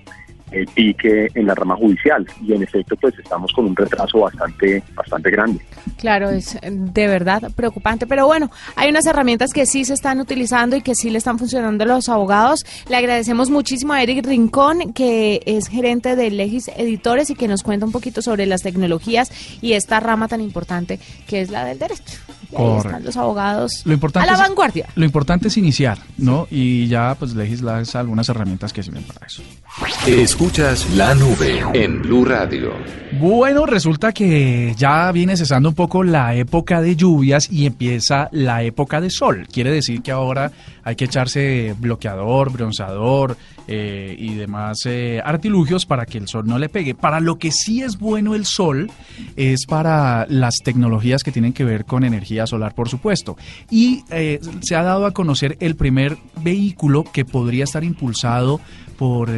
el 0.51 0.67
pique 0.69 1.29
en 1.35 1.47
la 1.47 1.55
rama 1.55 1.77
judicial 1.77 2.27
y 2.43 2.53
en 2.53 2.63
efecto 2.63 2.95
pues 2.97 3.15
estamos 3.19 3.53
con 3.53 3.67
un 3.67 3.75
retraso 3.77 4.21
bastante 4.21 4.83
bastante 4.95 5.31
grande. 5.31 5.61
Claro, 5.99 6.31
es 6.31 6.55
eh, 6.57 6.61
de 6.71 7.07
verdad 7.09 7.51
preocupante, 7.55 8.07
pero 8.07 8.27
bueno, 8.27 8.51
hay 8.77 8.91
unas 8.91 9.07
herramientas 9.07 9.53
que 9.53 9.67
sí 9.67 9.85
se 9.85 9.95
están 9.95 10.21
utilizando 10.21 10.77
y 10.77 10.83
que 10.83 10.95
sí 10.95 11.11
le 11.11 11.19
están 11.19 11.39
funcionando 11.39 11.85
a 11.85 11.87
los 11.89 12.09
abogados. 12.09 12.65
Le 12.89 12.97
agradecemos 12.97 13.51
muchísimo 13.51 13.93
a 13.93 14.03
Eric 14.03 14.25
Rincón, 14.27 14.93
que 14.93 15.43
es 15.47 15.69
gerente 15.69 16.17
de 16.17 16.31
Legis 16.31 16.69
Editores 16.77 17.31
y 17.31 17.35
que 17.35 17.49
nos 17.49 17.63
cuenta 17.63 17.87
un 17.87 17.93
poquito 17.93 18.23
sobre 18.23 18.47
las 18.47 18.63
tecnologías 18.63 19.31
y 19.61 19.73
esta 19.73 20.01
rama 20.01 20.29
tan 20.29 20.41
importante 20.41 20.99
que 21.27 21.41
es 21.41 21.51
la 21.51 21.65
del 21.65 21.79
derecho. 21.79 22.19
Y 22.53 22.57
ahí 22.57 22.77
están 22.79 23.05
los 23.05 23.17
abogados 23.17 23.83
Lo 23.85 23.93
importante 23.93 24.29
a 24.29 24.33
la 24.33 24.39
es- 24.41 24.49
vanguardia. 24.49 24.87
Lo 24.95 25.05
importante 25.05 25.49
es 25.49 25.57
iniciar, 25.57 25.99
¿no? 26.17 26.47
Y 26.51 26.87
ya 26.87 27.17
pues 27.19 27.35
legislar 27.35 27.85
algunas 27.95 28.29
herramientas 28.29 28.73
que 28.73 28.83
sirven 28.85 29.03
para 29.03 29.27
eso. 29.27 29.43
Escuchas 30.07 30.89
la 30.95 31.17
nube 31.17 31.65
en 31.75 32.01
Blue 32.01 32.25
Radio. 32.25 32.71
Bueno, 33.19 33.67
resulta 33.67 34.13
que 34.13 34.73
ya 34.77 35.11
viene 35.11 35.37
cesando 35.37 35.71
un 35.71 35.75
poco 35.75 36.05
la 36.05 36.33
época 36.37 36.81
de 36.81 36.95
lluvias 36.95 37.51
y 37.51 37.67
empieza 37.67 38.29
la 38.31 38.63
época 38.63 39.01
de 39.01 39.11
sol. 39.11 39.49
Quiere 39.51 39.73
decir 39.73 40.03
que 40.03 40.13
ahora 40.13 40.53
hay 40.87 40.95
que 40.95 41.07
echarse 41.07 41.75
bloqueador, 41.81 42.53
bronceador 42.53 43.37
eh, 43.67 44.15
y 44.17 44.35
demás 44.35 44.87
eh, 44.87 45.21
artilugios 45.25 45.85
para 45.85 46.07
que 46.07 46.17
el 46.17 46.29
sol 46.29 46.47
no 46.47 46.61
le 46.61 46.69
pegue. 46.69 46.95
Para 46.95 47.19
lo 47.19 47.41
que 47.41 47.51
sí 47.51 47.83
es 47.83 47.99
bueno 47.99 48.37
el 48.37 48.47
sol 48.47 48.89
es 49.35 49.67
para 49.67 50.27
las 50.29 50.59
tecnologías 50.63 51.25
que 51.25 51.33
tienen 51.33 51.53
que 51.53 51.65
ver 51.65 51.87
con 51.87 52.05
energía 52.05 52.47
solar, 52.47 52.73
por 52.73 52.89
supuesto. 52.89 53.37
Y 53.69 54.05
eh, 54.11 54.39
se 54.61 54.77
ha 54.77 54.85
dado 54.85 55.07
a 55.07 55.11
conocer 55.11 55.57
el 55.59 55.75
primer 55.75 56.19
vehículo 56.41 57.03
que 57.03 57.25
podría 57.25 57.65
estar 57.65 57.83
impulsado 57.83 58.61
por 58.97 59.31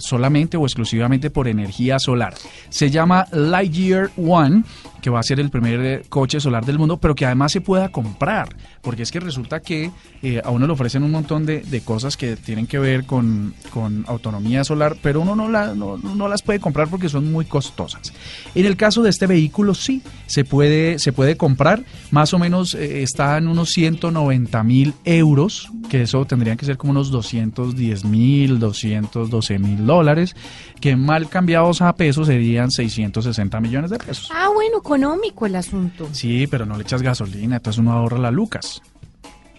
solamente 0.00 0.58
o 0.58 0.66
exclusivamente 0.66 1.30
por 1.30 1.48
energía 1.48 1.98
solar. 1.98 2.34
Se 2.68 2.90
llama 2.90 3.26
Lightyear 3.32 4.10
One, 4.18 4.64
que 5.00 5.08
va 5.08 5.20
a 5.20 5.22
ser 5.22 5.40
el 5.40 5.48
primer 5.48 6.06
coche 6.10 6.40
solar 6.40 6.66
del 6.66 6.78
mundo, 6.78 6.98
pero 6.98 7.14
que 7.14 7.24
además 7.24 7.52
se 7.52 7.62
pueda 7.62 7.88
comprar, 7.88 8.54
porque 8.82 9.02
es 9.04 9.10
que 9.10 9.20
resulta 9.20 9.60
que 9.60 9.90
eh, 10.22 10.42
a 10.44 10.50
uno 10.50 10.66
le 10.66 10.72
ofrecen 10.72 11.02
un 11.04 11.10
montón 11.12 11.46
de, 11.46 11.60
de 11.60 11.80
cosas 11.80 12.16
que 12.16 12.36
tienen 12.36 12.66
que 12.66 12.78
ver 12.78 13.04
con, 13.06 13.54
con 13.72 14.04
autonomía 14.08 14.64
solar, 14.64 14.96
pero 15.00 15.20
uno 15.20 15.34
no, 15.36 15.48
la- 15.48 15.74
no, 15.74 15.96
no 15.96 16.28
las 16.28 16.42
puede 16.42 16.58
comprar 16.60 16.88
porque 16.88 17.08
son 17.08 17.30
muy 17.32 17.44
costosas. 17.44 18.12
En 18.54 18.66
el 18.66 18.76
caso 18.76 19.02
de 19.02 19.10
este 19.10 19.26
vehículo 19.26 19.74
sí, 19.74 20.02
se 20.26 20.44
puede, 20.44 20.98
se 20.98 21.12
puede 21.12 21.36
comprar, 21.36 21.84
más 22.10 22.34
o 22.34 22.38
menos 22.38 22.74
eh, 22.74 23.02
está 23.02 23.38
en 23.38 23.48
unos 23.48 23.70
190 23.70 24.62
mil 24.64 24.94
euros, 25.04 25.70
que 25.88 26.02
eso 26.02 26.24
tendrían 26.26 26.56
que 26.56 26.66
ser 26.66 26.76
como 26.76 26.90
unos 26.90 27.10
210 27.10 28.04
mil, 28.04 28.58
212 28.58 29.58
mil 29.58 29.86
dólares, 29.86 30.34
que 30.80 30.96
mal 30.96 31.28
cambiados 31.28 31.82
a 31.82 31.94
pesos 31.94 32.26
serían 32.26 32.70
660 32.70 33.60
millones 33.60 33.90
de 33.90 33.98
pesos. 33.98 34.28
Ah, 34.34 34.48
bueno, 34.52 34.78
económico 34.78 35.46
el 35.46 35.54
asunto. 35.56 36.08
Sí, 36.12 36.46
pero 36.50 36.66
no 36.66 36.76
le 36.76 36.82
echas 36.82 37.02
gasolina, 37.02 37.56
entonces 37.56 37.78
uno 37.78 37.92
ahorra 37.92 38.18
la 38.18 38.30
lucas. 38.30 38.71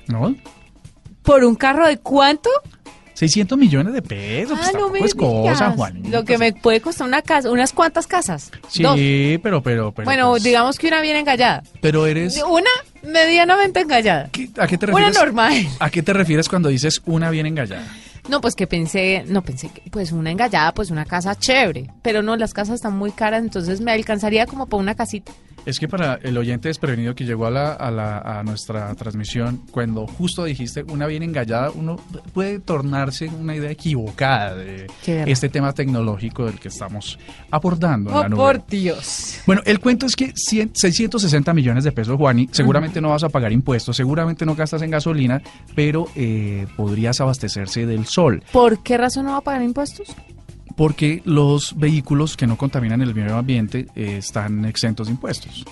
¿No? 0.08 0.36
¿Por 1.24 1.44
un 1.44 1.56
carro 1.56 1.88
de 1.88 1.98
cuánto? 1.98 2.50
600 3.16 3.58
millones 3.58 3.94
de 3.94 4.02
pesos, 4.02 4.58
pues 4.58 4.70
ah, 4.70 4.78
no 4.78 4.90
me 4.90 5.00
tampoco 5.00 5.06
es 5.06 5.14
digas. 5.16 5.60
cosa, 5.60 5.72
Juanita. 5.72 6.10
Lo 6.10 6.26
que 6.26 6.38
me 6.40 6.52
puede 6.52 6.82
costar 6.82 7.08
una 7.08 7.22
casa, 7.22 7.52
unas 7.52 7.72
cuantas 7.72 8.08
casas. 8.08 8.52
Sí, 8.68 8.82
Dos. 8.84 8.98
pero, 9.42 9.62
pero, 9.62 9.92
pero. 9.94 10.06
bueno, 10.06 10.32
pues, 10.32 10.44
digamos 10.44 10.78
que 10.80 10.88
una 10.88 11.00
bien 11.00 11.16
engallada. 11.18 11.64
Pero 11.80 12.08
eres. 12.08 12.42
Una 12.44 12.70
medianamente 13.04 13.82
engallada. 13.82 14.30
¿qué- 14.32 14.50
¿A 14.58 14.68
qué 14.68 14.78
te 14.78 14.88
Una 14.88 14.96
refieres? 14.96 15.16
normal. 15.20 15.54
¿A 15.80 15.90
qué 15.92 16.02
te 16.02 16.12
refieres 16.12 16.50
cuando 16.50 16.70
dices 16.70 17.02
una 17.06 17.30
bien 17.30 17.46
engallada? 17.46 17.86
No, 18.30 18.42
pues 18.42 18.56
que 18.56 18.68
pensé, 18.68 19.24
no 19.28 19.44
pensé 19.44 19.70
que 19.70 19.82
pues 19.92 20.12
una 20.12 20.32
engallada, 20.32 20.74
pues 20.74 20.90
una 20.90 21.06
casa 21.06 21.36
chévere, 21.36 21.92
pero 22.02 22.24
no, 22.24 22.36
las 22.36 22.54
casas 22.54 22.76
están 22.76 22.98
muy 22.98 23.12
caras, 23.12 23.44
entonces 23.44 23.80
me 23.80 23.92
alcanzaría 23.92 24.48
como 24.48 24.66
para 24.66 24.82
una 24.82 24.96
casita. 24.96 25.32
Es 25.66 25.80
que 25.80 25.88
para 25.88 26.16
el 26.24 26.38
oyente 26.38 26.68
desprevenido 26.68 27.16
que 27.16 27.24
llegó 27.26 27.46
a, 27.46 27.52
la, 27.52 27.74
a, 27.74 27.90
la, 27.90 28.18
a 28.18 28.44
nuestra 28.44 28.94
transmisión, 28.96 29.62
cuando 29.72 30.06
justo 30.08 30.44
dijiste 30.44 30.84
una 30.84 31.08
bien 31.08 31.24
engallada, 31.24 31.72
uno 31.72 31.96
puede 32.34 32.60
tornarse 32.60 33.28
una 33.30 33.56
idea 33.56 33.72
equivocada 33.72 34.56
de 34.56 34.88
Qué 35.04 35.24
este 35.28 35.48
tema 35.50 35.72
tecnológico 35.74 36.46
del 36.46 36.60
que 36.60 36.68
estamos 36.68 37.18
abordando 37.50 38.10
en 38.12 38.16
Oh, 38.18 38.22
la 38.24 38.30
nube. 38.30 38.38
por 38.42 38.68
Dios. 38.68 39.40
Bueno, 39.46 39.62
el 39.66 39.80
cuento 39.80 40.06
es 40.06 40.16
que 40.16 40.34
100 40.36 40.72
660 40.74 41.54
millones 41.54 41.84
de 41.86 41.92
pesos, 41.92 42.18
Juani, 42.18 42.50
seguramente 42.52 43.00
no 43.00 43.10
vas 43.10 43.24
a 43.24 43.30
pagar 43.30 43.52
impuestos, 43.54 43.96
seguramente 43.96 44.46
no 44.46 44.56
gastas 44.56 44.82
en 44.82 44.92
gasolina, 44.92 45.42
pero 45.76 46.08
eh, 46.16 46.68
podrías 46.76 47.22
abastecerse 47.22 47.86
del 47.86 48.06
sol, 48.06 48.44
¿Por 48.52 48.84
qué 48.84 48.98
razón 48.98 49.26
no 49.26 49.32
va 49.32 49.38
a 49.38 49.42
pagar 49.42 49.62
impuestos? 49.64 50.14
Porque 50.76 51.22
los 51.26 51.78
vehículos 51.78 52.36
que 52.36 52.48
no 52.48 52.58
contaminan 52.58 53.02
el 53.02 53.14
medio 53.14 53.38
ambiente 53.38 53.88
eh, 53.96 54.16
están 54.18 54.66
exentos 54.66 55.08
de 55.08 55.14
impuestos. 55.14 55.64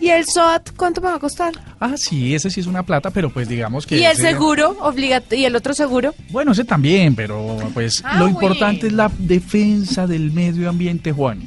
¿Y 0.00 0.08
el 0.08 0.26
SOAT 0.26 0.70
cuánto 0.76 1.00
me 1.00 1.08
va 1.08 1.14
a 1.16 1.18
costar? 1.18 1.52
Ah, 1.80 1.94
sí, 1.96 2.34
ese 2.34 2.50
sí 2.50 2.60
es 2.60 2.66
una 2.66 2.82
plata, 2.82 3.10
pero 3.10 3.30
pues 3.32 3.48
digamos 3.48 3.86
que... 3.86 3.96
¿Y 3.98 4.04
el 4.04 4.12
ese- 4.12 4.22
seguro 4.32 4.76
obligatorio? 4.80 5.42
¿Y 5.42 5.44
el 5.46 5.56
otro 5.56 5.72
seguro? 5.74 6.14
Bueno, 6.30 6.52
ese 6.52 6.64
también, 6.64 7.14
pero 7.14 7.56
pues 7.72 8.02
Ah, 8.04 8.18
lo 8.18 8.28
importante 8.28 8.88
es 8.88 8.92
la 8.92 9.10
defensa 9.18 10.06
del 10.06 10.32
medio 10.32 10.68
ambiente, 10.68 11.12
Juan. 11.12 11.42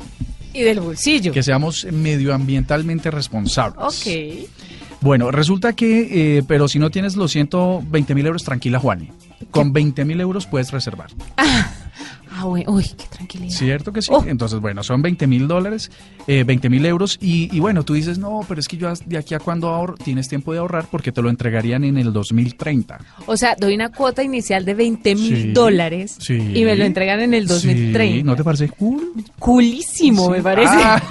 Y 0.54 0.62
del 0.62 0.80
bolsillo. 0.80 1.34
Que 1.34 1.44
seamos 1.44 1.86
medioambientalmente 1.92 3.12
responsables. 3.12 3.78
Ok. 3.82 4.48
Bueno, 5.02 5.30
resulta 5.30 5.74
que, 5.74 6.38
eh, 6.38 6.44
pero 6.48 6.68
si 6.70 6.80
no 6.80 6.90
tienes 6.90 7.16
los 7.18 7.32
120 7.34 8.16
mil 8.16 8.26
euros, 8.26 8.44
tranquila, 8.46 8.80
Juani. 8.80 9.10
Con 9.52 9.74
20 9.74 10.06
mil 10.06 10.20
euros 10.22 10.48
puedes 10.48 10.72
reservar. 10.72 11.10
Bueno. 12.50 12.72
Uy, 12.74 12.84
qué 12.84 13.06
tranquilidad. 13.10 13.52
¿Cierto 13.56 13.92
que 13.92 14.02
sí? 14.02 14.10
Oh. 14.12 14.24
Entonces, 14.28 14.60
bueno, 14.60 14.84
son 14.84 15.02
20 15.02 15.28
mil 15.28 15.48
dólares, 15.48 15.92
eh, 16.28 16.44
20 16.46 16.70
mil 16.70 16.86
euros. 16.86 17.18
Y, 17.22 17.56
y 17.56 17.60
bueno, 17.60 17.84
tú 17.84 17.94
dices, 17.94 18.18
no, 18.18 18.42
pero 18.48 18.60
es 18.60 18.68
que 18.68 18.78
yo 18.78 18.92
de 19.06 19.18
aquí 19.18 19.34
a 19.34 19.40
cuando 19.40 19.70
ahorro, 19.70 19.96
tienes 19.96 20.28
tiempo 20.28 20.54
de 20.54 20.60
ahorrar 20.60 20.88
porque 20.90 21.12
te 21.12 21.22
lo 21.22 21.30
entregarían 21.30 21.84
en 21.84 21.98
el 21.98 22.12
2030. 22.14 23.00
O 23.26 23.38
sea, 23.38 23.56
doy 23.60 23.76
una 23.76 23.90
cuota 23.90 24.24
inicial 24.24 24.66
de 24.66 24.74
20 24.74 25.16
mil 25.16 25.36
Sí, 25.36 25.52
dólares 25.52 26.16
sí. 26.20 26.34
y 26.56 26.64
me 26.66 26.76
lo 26.76 26.84
entregan 26.86 27.20
en 27.22 27.34
el 27.34 27.48
2030. 27.48 28.18
Sí, 28.18 28.24
¿No 28.24 28.36
te 28.36 28.44
parece 28.44 28.70
cool? 28.70 29.12
Culísimo, 29.40 30.30
me 30.30 30.42
parece. 30.42 30.74
Ah. 30.76 31.02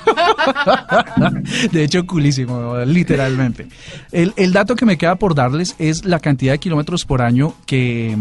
de 1.73 1.85
hecho, 1.85 2.07
culísimo, 2.07 2.77
literalmente. 2.85 3.67
El, 4.13 4.33
el 4.37 4.53
dato 4.53 4.77
que 4.77 4.85
me 4.87 4.97
queda 4.99 5.17
por 5.17 5.35
darles 5.35 5.75
es 5.79 6.05
la 6.05 6.19
cantidad 6.21 6.53
de 6.53 6.59
kilómetros 6.59 7.05
por 7.05 7.23
año 7.23 7.55
que, 7.67 8.17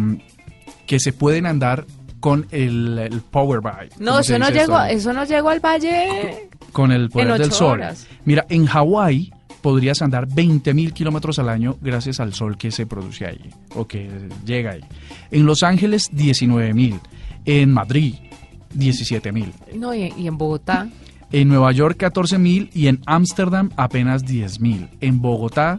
que 0.86 1.00
se 1.00 1.14
pueden 1.14 1.46
andar 1.46 1.86
con 2.24 2.48
el, 2.52 2.98
el 3.00 3.20
Power 3.20 3.60
Bike. 3.60 4.00
No, 4.00 4.12
¿cómo 4.12 4.24
se 4.24 4.36
eso 4.36 4.40
no 4.40 4.50
llegó, 4.50 4.82
eso 4.84 5.12
no 5.12 5.26
llegó 5.26 5.50
al 5.50 5.60
valle. 5.60 6.48
Con 6.72 6.94
el 6.94 7.10
poder 7.10 7.32
en 7.32 7.38
del 7.38 7.52
sol. 7.52 7.74
horas. 7.74 8.08
Mira, 8.24 8.46
en 8.48 8.66
Hawái 8.66 9.34
podrías 9.62 10.02
andar 10.02 10.26
20 10.34 10.74
mil 10.74 10.94
kilómetros 10.94 11.38
al 11.40 11.50
año 11.50 11.76
gracias 11.82 12.22
al 12.22 12.34
sol 12.34 12.58
que 12.58 12.72
se 12.72 12.86
produce 12.86 13.26
ahí 13.26 13.50
o 13.76 13.86
que 13.86 14.10
llega 14.46 14.72
ahí. 14.72 14.86
En 15.32 15.46
Los 15.46 15.64
Ángeles, 15.64 16.12
19 16.14 16.74
mil. 16.74 16.98
En 17.44 17.74
Madrid, 17.74 18.16
17 18.74 19.34
mil. 19.34 19.52
No, 19.76 19.94
y, 19.94 20.14
y 20.16 20.26
en 20.26 20.38
Bogotá. 20.38 20.88
En 21.30 21.50
Nueva 21.50 21.74
York 21.74 21.98
14 21.98 22.38
mil 22.38 22.70
y 22.74 22.88
en 22.88 23.02
Ámsterdam 23.06 23.70
apenas 23.76 24.24
10 24.26 24.62
mil. 24.62 24.88
En 25.02 25.22
Bogotá, 25.22 25.78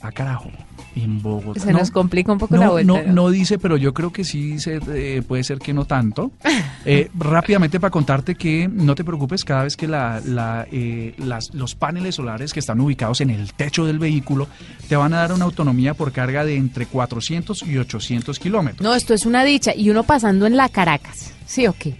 ah 0.00 0.10
carajo, 0.10 0.50
en 0.96 1.22
Bogotá. 1.22 1.60
Se 1.60 1.72
nos 1.72 1.90
complica 1.90 2.32
un 2.32 2.38
poco 2.38 2.54
no, 2.54 2.60
la 2.60 2.70
vuelta. 2.70 3.02
No, 3.06 3.12
no 3.12 3.30
dice, 3.30 3.58
pero 3.58 3.76
yo 3.76 3.94
creo 3.94 4.12
que 4.12 4.24
sí 4.24 4.56
eh, 4.66 5.22
puede 5.26 5.44
ser 5.44 5.58
que 5.58 5.72
no 5.72 5.84
tanto. 5.84 6.30
Eh, 6.84 7.10
rápidamente 7.16 7.78
para 7.78 7.92
contarte 7.92 8.34
que 8.34 8.66
no 8.66 8.96
te 8.96 9.04
preocupes, 9.04 9.44
cada 9.44 9.62
vez 9.62 9.76
que 9.76 9.86
la, 9.86 10.20
la, 10.26 10.66
eh, 10.72 11.14
las- 11.18 11.54
los 11.54 11.76
paneles 11.76 12.16
solares 12.16 12.52
que 12.52 12.58
están 12.58 12.80
ubicados 12.80 13.20
en 13.20 13.30
el 13.30 13.52
techo 13.52 13.86
del 13.86 14.00
vehículo 14.00 14.48
te 14.88 14.96
van 14.96 15.14
a 15.14 15.18
dar 15.18 15.32
una 15.32 15.44
autonomía 15.44 15.94
por 15.94 16.10
carga 16.10 16.44
de 16.44 16.56
entre 16.56 16.86
400 16.86 17.62
y 17.68 17.78
800 17.78 18.36
kilómetros. 18.40 18.82
No, 18.82 18.96
esto 18.96 19.14
es 19.14 19.26
una 19.26 19.44
dicha. 19.44 19.72
Y 19.76 19.90
uno 19.90 20.02
pasando 20.02 20.44
en 20.44 20.56
la 20.56 20.68
Caracas. 20.68 21.32
¿Sí 21.46 21.68
o 21.68 21.72
qué? 21.72 21.94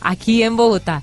Aquí 0.00 0.42
en 0.42 0.56
Bogotá. 0.56 1.02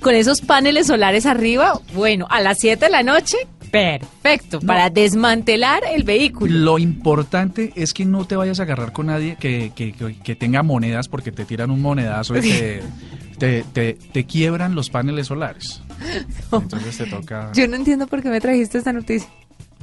Con 0.00 0.16
esos 0.16 0.40
paneles 0.40 0.88
solares 0.88 1.24
arriba, 1.26 1.80
bueno, 1.94 2.26
a 2.30 2.40
las 2.40 2.58
7 2.58 2.86
de 2.86 2.90
la 2.90 3.04
noche, 3.04 3.36
perfecto. 3.72 4.60
Para 4.60 4.88
desmantelar 4.90 5.82
el 5.92 6.04
vehículo. 6.04 6.52
Lo 6.54 6.78
importante 6.78 7.72
es 7.74 7.92
que 7.92 8.04
no 8.04 8.24
te 8.26 8.36
vayas 8.36 8.60
a 8.60 8.64
agarrar 8.64 8.92
con 8.92 9.06
nadie 9.06 9.36
que, 9.40 9.72
que- 9.74 9.92
que- 9.92 10.14
que 10.18 10.36
tenga 10.36 10.62
monedas 10.62 11.08
porque 11.08 11.32
te 11.32 11.44
tiran 11.44 11.70
un 11.72 11.80
monedazo 11.82 12.36
y 12.36 12.40
te, 12.42 12.82
te, 13.38 13.64
te- 13.72 13.94
te 13.94 14.24
quiebran 14.24 14.74
los 14.76 14.90
paneles 14.90 15.26
solares. 15.26 15.82
Entonces 16.52 16.96
te 16.98 17.06
toca... 17.06 17.50
Yo 17.54 17.66
no 17.66 17.76
entiendo 17.76 18.06
por 18.06 18.22
qué 18.22 18.28
me 18.28 18.40
trajiste 18.40 18.78
esta 18.78 18.92
noticia. 18.92 19.28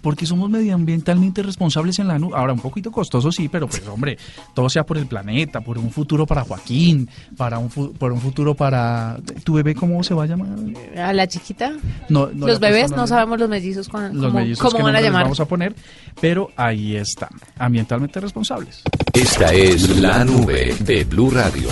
Porque 0.02 0.26
somos 0.26 0.50
medioambientalmente 0.50 1.44
responsables 1.44 2.00
en 2.00 2.08
la 2.08 2.18
nube. 2.20 2.34
Ahora, 2.36 2.54
un 2.54 2.60
poquito 2.60 2.92
costoso, 2.92 3.32
sí, 3.32 3.50
pero 3.50 3.68
pues 3.68 3.86
hombre, 3.88 4.18
todo 4.54 4.70
sea 4.70 4.86
por 4.86 4.98
el 4.98 5.06
planeta, 5.08 5.62
por 5.62 5.78
un 5.78 5.92
futuro 5.92 6.26
para 6.26 6.44
Joaquín, 6.44 7.10
para 7.38 7.60
un, 7.60 7.70
fu- 7.70 7.92
por 7.94 8.12
un 8.12 8.20
futuro 8.22 8.56
para... 8.56 9.18
¿Tu 9.44 9.54
bebé 9.54 9.76
cómo 9.76 10.02
se 10.04 10.14
va 10.14 10.24
a 10.24 10.28
llamar? 10.28 10.50
A 10.98 11.14
la 11.14 11.28
chiquita. 11.28 11.74
No, 12.10 12.30
no 12.34 12.48
los 12.48 12.60
bebés, 12.60 12.92
no 12.92 13.08
sabemos 13.08 13.40
los 13.40 13.50
mellizos 13.50 13.90
con, 13.90 14.14
Los 14.16 14.28
cómo, 14.28 14.40
mellizos 14.40 14.72
cómo 14.74 14.84
van 14.84 14.96
a 14.96 15.02
llamar. 15.02 15.24
vamos 15.24 15.40
a 15.40 15.46
poner, 15.46 15.76
pero 16.22 16.50
ahí 16.56 16.96
están, 16.96 17.30
ambientalmente 17.58 18.20
responsables. 18.20 18.82
Esta 19.14 19.54
es 19.54 19.98
la 20.00 20.24
nube 20.24 20.76
de 20.80 21.04
Blue 21.04 21.30
Radio. 21.32 21.70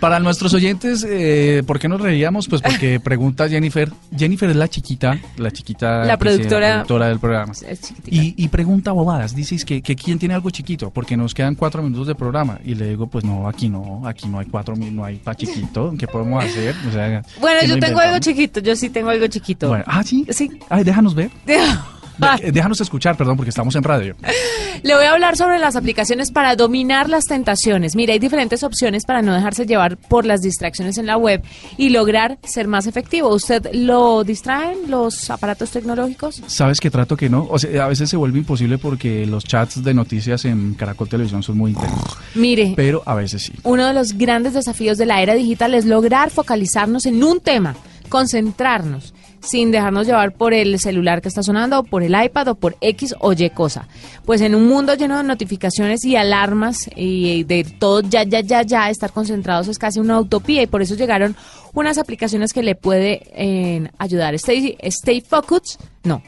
Para 0.00 0.18
nuestros 0.18 0.54
oyentes, 0.54 1.06
eh, 1.08 1.62
¿por 1.66 1.78
qué 1.78 1.86
nos 1.86 2.00
reíamos? 2.00 2.48
Pues 2.48 2.62
porque 2.62 2.98
pregunta 3.04 3.48
Jennifer. 3.48 3.90
Jennifer 4.16 4.48
es 4.48 4.56
la 4.56 4.66
chiquita, 4.66 5.18
la 5.36 5.50
chiquita 5.50 6.04
La 6.06 6.18
productora- 6.18 6.72
productora 6.72 7.08
del 7.08 7.18
programa. 7.20 7.52
Es. 7.52 7.92
Y, 8.06 8.34
y 8.42 8.48
pregunta 8.48 8.92
bobadas, 8.92 9.34
dices 9.36 9.64
que, 9.64 9.82
que 9.82 9.94
quién 9.96 10.18
tiene 10.18 10.34
algo 10.34 10.48
chiquito, 10.50 10.90
porque 10.90 11.16
nos 11.18 11.34
quedan 11.34 11.54
cuatro 11.54 11.82
minutos 11.82 12.06
de 12.06 12.14
programa. 12.14 12.58
Y 12.64 12.74
le 12.74 12.88
digo, 12.88 13.06
pues 13.08 13.24
no, 13.24 13.46
aquí 13.46 13.68
no, 13.68 14.02
aquí 14.06 14.26
no 14.26 14.38
hay 14.38 14.46
cuatro, 14.46 14.74
no 14.74 15.04
hay 15.04 15.16
pa' 15.16 15.34
chiquito, 15.34 15.92
¿qué 15.98 16.06
podemos 16.06 16.42
hacer? 16.44 16.74
O 16.88 16.92
sea, 16.92 17.22
Bueno, 17.40 17.60
¿qué 17.60 17.68
yo 17.68 17.78
tengo 17.78 18.00
algo 18.00 18.18
chiquito, 18.20 18.60
yo 18.60 18.74
sí 18.76 18.88
tengo 18.88 19.10
algo 19.10 19.26
chiquito. 19.26 19.68
Bueno, 19.68 19.84
ah, 19.86 20.02
sí. 20.02 20.24
Sí. 20.30 20.50
Ay, 20.70 20.82
déjanos 20.82 21.14
ver. 21.14 21.30
De- 22.20 22.52
déjanos 22.52 22.80
escuchar, 22.80 23.16
perdón, 23.16 23.36
porque 23.36 23.50
estamos 23.50 23.74
en 23.76 23.82
radio. 23.82 24.16
Le 24.82 24.94
voy 24.94 25.04
a 25.04 25.12
hablar 25.12 25.36
sobre 25.36 25.58
las 25.58 25.76
aplicaciones 25.76 26.30
para 26.30 26.56
dominar 26.56 27.08
las 27.10 27.24
tentaciones. 27.26 27.96
Mira, 27.96 28.12
hay 28.14 28.18
diferentes 28.18 28.62
opciones 28.62 29.04
para 29.04 29.20
no 29.22 29.34
dejarse 29.34 29.66
llevar 29.66 29.96
por 29.96 30.24
las 30.24 30.40
distracciones 30.40 30.96
en 30.98 31.06
la 31.06 31.16
web 31.16 31.42
y 31.76 31.90
lograr 31.90 32.38
ser 32.44 32.66
más 32.66 32.86
efectivo. 32.86 33.28
¿Usted 33.28 33.68
lo 33.74 34.24
distraen 34.24 34.78
los 34.88 35.28
aparatos 35.30 35.70
tecnológicos? 35.70 36.42
Sabes 36.46 36.80
que 36.80 36.90
trato 36.90 37.16
que 37.16 37.28
no. 37.28 37.46
O 37.50 37.58
sea, 37.58 37.84
a 37.84 37.88
veces 37.88 38.08
se 38.08 38.16
vuelve 38.16 38.38
imposible 38.38 38.78
porque 38.78 39.26
los 39.26 39.44
chats 39.44 39.82
de 39.84 39.92
noticias 39.92 40.44
en 40.46 40.74
Caracol 40.74 41.08
Televisión 41.08 41.42
son 41.42 41.58
muy 41.58 41.72
intensos. 41.72 42.16
Mire, 42.34 42.72
Pero 42.76 43.02
a 43.04 43.14
veces 43.14 43.42
sí. 43.42 43.52
uno 43.64 43.86
de 43.86 43.92
los 43.92 44.14
grandes 44.14 44.54
desafíos 44.54 44.96
de 44.96 45.06
la 45.06 45.20
era 45.22 45.34
digital 45.34 45.74
es 45.74 45.84
lograr 45.84 46.30
focalizarnos 46.30 47.04
en 47.06 47.22
un 47.22 47.40
tema, 47.40 47.74
concentrarnos, 48.08 49.12
sin 49.40 49.70
dejarnos 49.70 50.06
llevar 50.06 50.32
por 50.32 50.54
el 50.54 50.78
celular 50.78 51.22
que 51.22 51.28
está 51.28 51.42
sonando, 51.42 51.80
o 51.80 51.84
por 51.84 52.02
el 52.02 52.14
iPad 52.20 52.48
o 52.48 52.54
por 52.54 52.76
X 52.80 53.14
o 53.20 53.32
Y 53.32 53.50
cosa. 53.50 53.88
Pues 54.24 54.40
en 54.40 54.54
un 54.54 54.68
mundo 54.68 54.94
lleno 54.94 55.16
de 55.16 55.24
notificaciones 55.24 56.04
y 56.04 56.16
alarmas 56.16 56.90
y 56.94 57.44
de 57.44 57.64
todo 57.64 58.02
ya, 58.02 58.22
ya, 58.24 58.40
ya, 58.40 58.62
ya, 58.62 58.90
estar 58.90 59.12
concentrados 59.12 59.68
es 59.68 59.78
casi 59.78 60.00
una 60.00 60.18
utopía 60.18 60.62
y 60.62 60.66
por 60.66 60.82
eso 60.82 60.94
llegaron 60.94 61.36
unas 61.72 61.98
aplicaciones 61.98 62.52
que 62.52 62.62
le 62.62 62.74
puede 62.74 63.22
eh, 63.34 63.90
ayudar. 63.98 64.34
Stay, 64.34 64.76
Stay 64.82 65.20
Focus, 65.20 65.78
no, 66.04 66.22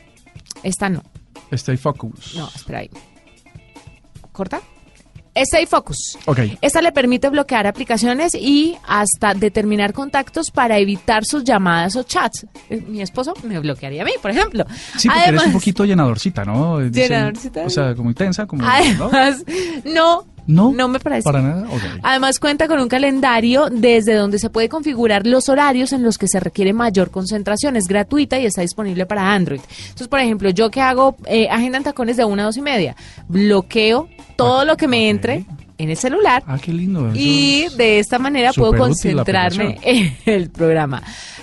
esta 0.63 0.89
no. 0.89 1.03
Stay 1.51 1.77
Focus. 1.77 2.35
No, 2.37 2.49
espera 2.55 2.81
ahí. 2.81 2.91
¿Corta? 4.33 4.63
Stay 5.35 5.67
Focus. 5.67 6.19
Ok. 6.27 6.41
Esta 6.61 6.83
le 6.83 6.93
permite 6.93 7.29
bloquear 7.31 7.67
aplicaciones 7.67 8.35
y 8.35 8.77
hasta 8.87 9.33
determinar 9.35 9.93
contactos 9.93 10.51
para 10.51 10.79
evitar 10.79 11.25
sus 11.25 11.43
llamadas 11.45 11.97
o 11.97 12.03
chats. 12.03 12.47
Eh, 12.69 12.83
Mi 12.87 13.01
esposo 13.01 13.33
me 13.45 13.59
bloquearía 13.59 14.03
a 14.03 14.05
mí, 14.05 14.13
por 14.21 14.31
ejemplo. 14.31 14.65
Sí, 14.99 15.09
porque 15.09 15.29
eres 15.29 15.47
un 15.47 15.53
poquito 15.53 15.85
llenadorcita, 15.85 16.45
¿no? 16.45 16.79
Dicen- 16.91 16.93
Llenadorcita. 17.09 17.63
O 17.65 17.71
sea, 17.71 17.95
como 17.95 18.11
intensa, 18.11 18.47
como... 18.47 18.65
Además, 18.67 19.45
no, 19.85 19.93
¿No? 19.95 20.27
No 20.47 20.89
me 20.89 20.99
parece. 21.01 21.23
Para 21.23 21.41
nada, 21.43 21.67
ok. 21.69 21.83
Además 22.03 22.39
cuenta 22.41 22.67
con 22.69 22.81
un 22.81 22.89
calendario 22.89 23.69
desde 23.71 24.15
donde 24.15 24.39
se 24.39 24.51
puede 24.51 24.69
configurar 24.69 25.27
los 25.27 25.49
horarios 25.49 25.93
en 25.93 26.03
los 26.03 26.19
que 26.19 26.27
se 26.29 26.41
requiere 26.41 26.73
mayor 26.73 27.11
concentración. 27.11 27.77
Es 27.77 27.85
gratuita 27.87 28.39
y 28.39 28.47
está 28.47 28.63
disponible 28.63 29.07
para 29.07 29.33
Android. 29.33 29.61
Entonces, 29.83 30.09
por 30.09 30.21
ejemplo, 30.21 30.51
yo 30.51 30.71
que 30.71 30.81
hago 30.81 31.17
eh, 31.27 31.49
agenda 31.51 31.79
en 31.79 31.85
tacones 31.85 32.17
de 32.17 32.25
una 32.25 32.43
a 32.43 32.47
dos 32.47 32.57
y 32.57 32.63
media, 32.63 32.97
bloqueo 33.29 34.09
todo 34.37 34.61
Ah, 34.61 34.65
lo 34.65 34.77
que 34.77 34.89
me 34.89 35.09
entre 35.09 35.45
en 35.79 35.91
el 35.91 35.97
celular 35.97 36.43
Ah, 36.47 36.59
qué 36.61 36.73
lindo. 36.73 37.09
eso 37.09 37.17
y 37.19 37.67
de 37.77 37.99
esta 37.99 38.19
manera 38.19 38.53
puedo 38.53 38.77
concentrarme 38.77 39.79
en 39.83 40.17
el 40.27 40.51
programa. 40.51 41.03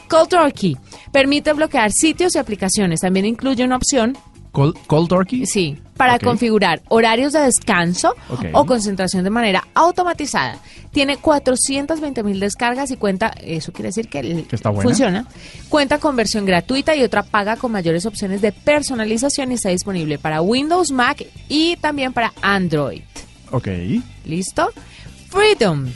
Cold 0.10 0.30
Turkey 0.30 0.78
permite 1.12 1.54
bloquear 1.54 1.92
sitios 1.92 2.36
y 2.36 2.40
aplicaciones. 2.40 3.02
También 3.02 3.26
incluye 3.26 3.64
una 3.64 3.76
opción 3.76 4.18
Cold, 4.52 4.76
cold 4.88 5.08
Turkey. 5.10 5.46
Sí, 5.46 5.78
para 5.96 6.18
configurar 6.18 6.82
horarios 6.90 7.34
de 7.34 7.42
descanso 7.42 8.16
Ok. 8.30 8.46
o 8.54 8.66
concentración 8.66 9.24
de 9.24 9.30
manera 9.30 9.68
automatizada. 9.76 10.58
Tiene 10.92 11.18
420 11.18 12.24
mil 12.24 12.40
descargas 12.40 12.90
y 12.90 12.98
cuenta, 12.98 13.28
eso 13.44 13.72
quiere 13.72 13.90
decir 13.90 14.10
que, 14.10 14.20
el- 14.20 14.48
Que 14.48 14.56
está 14.56 14.70
buena. 14.70 14.84
funciona. 14.90 15.26
Cuenta 15.70 16.00
con 16.00 16.16
versión 16.16 16.46
gratuita 16.46 16.96
y 16.96 17.04
otra 17.04 17.22
paga 17.24 17.58
con 17.58 17.72
mayores 17.72 18.06
opciones 18.08 18.42
de 18.42 18.52
personalización 18.52 19.52
y 19.52 19.56
está 19.56 19.70
disponible 19.70 20.18
para 20.18 20.42
Windows, 20.42 20.92
Mac 20.92 21.24
y 21.48 21.76
también 21.78 22.12
para 22.14 22.34
Android. 22.42 23.02
Ok. 23.52 23.68
¿Listo? 24.26 24.72
Freedom. 25.30 25.88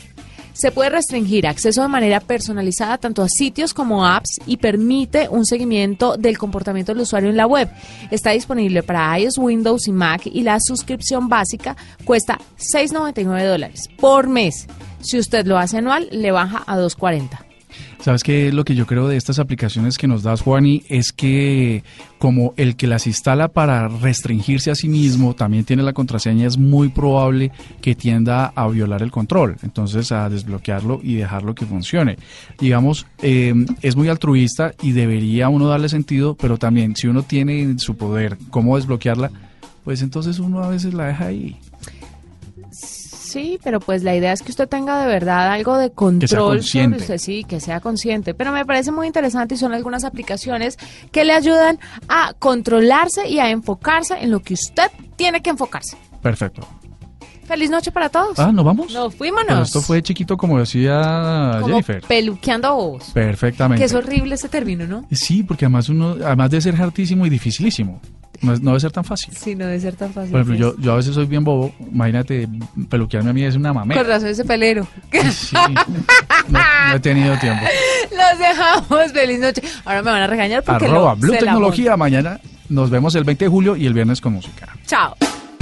Se 0.64 0.72
puede 0.72 0.92
restringir 0.92 1.46
acceso 1.46 1.82
de 1.82 1.90
manera 1.90 2.22
personalizada 2.22 2.98
tanto 2.98 3.22
a 3.22 3.28
sitios 3.28 3.74
como 3.74 4.06
apps 4.06 4.40
y 4.46 4.56
permite 4.56 5.28
un 5.28 5.46
seguimiento 5.46 6.16
del 6.16 6.38
comportamiento 6.38 6.94
del 6.94 7.02
usuario 7.02 7.30
en 7.30 7.36
la 7.36 7.46
web. 7.46 7.70
Está 8.12 8.30
disponible 8.30 8.82
para 8.82 9.20
iOS, 9.20 9.40
Windows 9.40 9.90
y 9.90 9.92
Mac 9.92 10.22
y 10.24 10.42
la 10.42 10.62
suscripción 10.62 11.28
básica 11.28 11.76
cuesta 12.06 12.40
6.99 12.58 13.46
dólares 13.46 13.90
por 13.98 14.30
mes. 14.30 14.68
Si 15.02 15.20
usted 15.20 15.46
lo 15.46 15.58
hace 15.58 15.80
anual, 15.80 16.08
le 16.14 16.32
baja 16.32 16.64
a 16.66 16.78
2.40. 16.78 17.53
¿Sabes 18.04 18.22
qué? 18.22 18.52
Lo 18.52 18.66
que 18.66 18.76
yo 18.76 18.86
creo 18.86 19.08
de 19.08 19.16
estas 19.16 19.40
aplicaciones 19.40 19.98
que 19.98 20.10
nos 20.10 20.24
das, 20.24 20.42
Juani, 20.42 20.84
es 20.90 21.14
que 21.14 21.86
como 22.20 22.54
el 22.58 22.76
que 22.76 22.86
las 22.86 23.08
instala 23.08 23.48
para 23.48 23.88
restringirse 23.88 24.72
a 24.72 24.76
sí 24.76 24.90
mismo 24.90 25.36
también 25.36 25.64
tiene 25.64 25.84
la 25.84 25.94
contraseña, 25.94 26.46
es 26.46 26.58
muy 26.58 26.90
probable 26.90 27.54
que 27.82 27.96
tienda 27.96 28.52
a 28.56 28.68
violar 28.68 29.04
el 29.04 29.12
control, 29.12 29.56
entonces 29.64 30.12
a 30.12 30.28
desbloquearlo 30.28 31.00
y 31.02 31.16
dejarlo 31.16 31.56
que 31.56 31.66
funcione. 31.66 32.18
Digamos, 32.60 33.08
eh, 33.22 33.54
es 33.82 33.96
muy 33.96 34.10
altruista 34.10 34.74
y 34.82 34.92
debería 34.92 35.48
uno 35.48 35.70
darle 35.70 35.88
sentido, 35.88 36.36
pero 36.36 36.58
también 36.58 36.98
si 36.98 37.08
uno 37.08 37.24
tiene 37.24 37.62
en 37.62 37.80
su 37.80 37.96
poder 37.96 38.38
cómo 38.50 38.76
desbloquearla, 38.76 39.32
pues 39.86 40.02
entonces 40.02 40.40
uno 40.40 40.62
a 40.62 40.68
veces 40.68 40.94
la 40.94 41.06
deja 41.06 41.28
ahí. 41.28 41.58
Sí, 43.34 43.58
pero 43.64 43.80
pues 43.80 44.04
la 44.04 44.16
idea 44.16 44.32
es 44.32 44.44
que 44.44 44.52
usted 44.52 44.70
tenga 44.70 45.02
de 45.02 45.08
verdad 45.08 45.52
algo 45.52 45.76
de 45.76 45.92
control 45.92 46.62
sobre 46.62 46.98
usted, 46.98 47.18
sí, 47.18 47.44
que 47.44 47.60
sea 47.60 47.80
consciente. 47.80 48.36
Pero 48.36 48.52
me 48.52 48.64
parece 48.64 48.92
muy 48.92 49.08
interesante 49.08 49.56
y 49.56 49.58
son 49.58 49.74
algunas 49.74 50.04
aplicaciones 50.04 50.78
que 51.12 51.26
le 51.26 51.34
ayudan 51.34 51.80
a 52.08 52.34
controlarse 52.38 53.28
y 53.28 53.40
a 53.40 53.50
enfocarse 53.50 54.14
en 54.22 54.30
lo 54.30 54.42
que 54.42 54.54
usted 54.54 54.92
tiene 55.16 55.42
que 55.42 55.50
enfocarse. 55.50 55.98
Perfecto. 56.22 56.62
Feliz 57.46 57.72
noche 57.72 57.92
para 57.92 58.10
todos. 58.10 58.38
Ah, 58.38 58.52
¿nos 58.52 58.64
vamos? 58.64 58.94
Nos. 58.94 59.16
Pero 59.16 59.64
esto 59.64 59.82
fue 59.82 60.04
chiquito 60.04 60.38
como 60.38 60.60
decía 60.60 61.54
Como 61.56 61.70
Jennifer. 61.70 62.04
peluqueando 62.08 62.76
bobos. 62.76 63.10
Perfectamente. 63.16 63.80
Que 63.82 63.86
es 63.86 63.94
horrible 63.96 64.36
ese 64.36 64.48
término, 64.48 64.86
¿no? 64.86 65.08
Sí, 65.12 65.42
porque 65.42 65.66
además 65.66 65.90
uno, 65.90 66.18
además 66.24 66.52
de 66.52 66.62
ser 66.62 66.80
hartísimo 66.80 67.26
y 67.26 67.32
dificilísimo, 67.32 68.00
no, 68.42 68.54
es- 68.54 68.62
no 68.62 68.72
debe 68.72 68.80
ser 68.80 68.92
tan 68.92 69.04
fácil. 69.04 69.34
Sí, 69.36 69.56
no 69.56 69.66
debe 69.66 69.80
ser 69.80 69.96
tan 69.96 70.12
fácil. 70.14 70.32
Por 70.32 70.42
ejemplo, 70.42 70.56
yo, 70.74 70.76
yo 70.80 70.94
a 70.94 70.96
veces 70.98 71.14
soy 71.16 71.26
bien 71.26 71.44
bobo, 71.44 71.74
imagínate, 71.92 72.48
peluquearme 72.90 73.30
a 73.30 73.34
mí 73.34 73.44
es 73.44 73.56
una 73.56 73.74
mamera. 73.74 74.02
Con 74.02 74.10
razón 74.10 74.30
ese 74.30 74.44
pelero. 74.46 74.88
Sí, 75.32 75.56
no, 76.50 76.60
no 76.90 76.96
he 76.96 77.00
tenido 77.00 77.38
tiempo. 77.38 77.64
Los 78.12 78.40
dejamos. 78.40 79.12
Feliz 79.12 79.40
noche. 79.40 79.62
Ahora 79.86 80.02
me 80.02 80.12
van 80.12 80.22
a 80.24 80.28
regañar 80.28 80.64
porque 80.64 80.86
Arroba 80.86 81.12
lo- 81.12 81.18
Blue 81.18 81.32
Tecnología, 81.38 81.96
mañana 81.98 82.40
nos 82.70 82.90
vemos 82.90 83.14
el 83.16 83.24
20 83.24 83.46
de 83.46 83.50
julio 83.50 83.76
y 83.76 83.86
el 83.86 83.94
viernes 83.94 84.20
con 84.22 84.34
música. 84.34 84.68
Chao. 84.86 85.16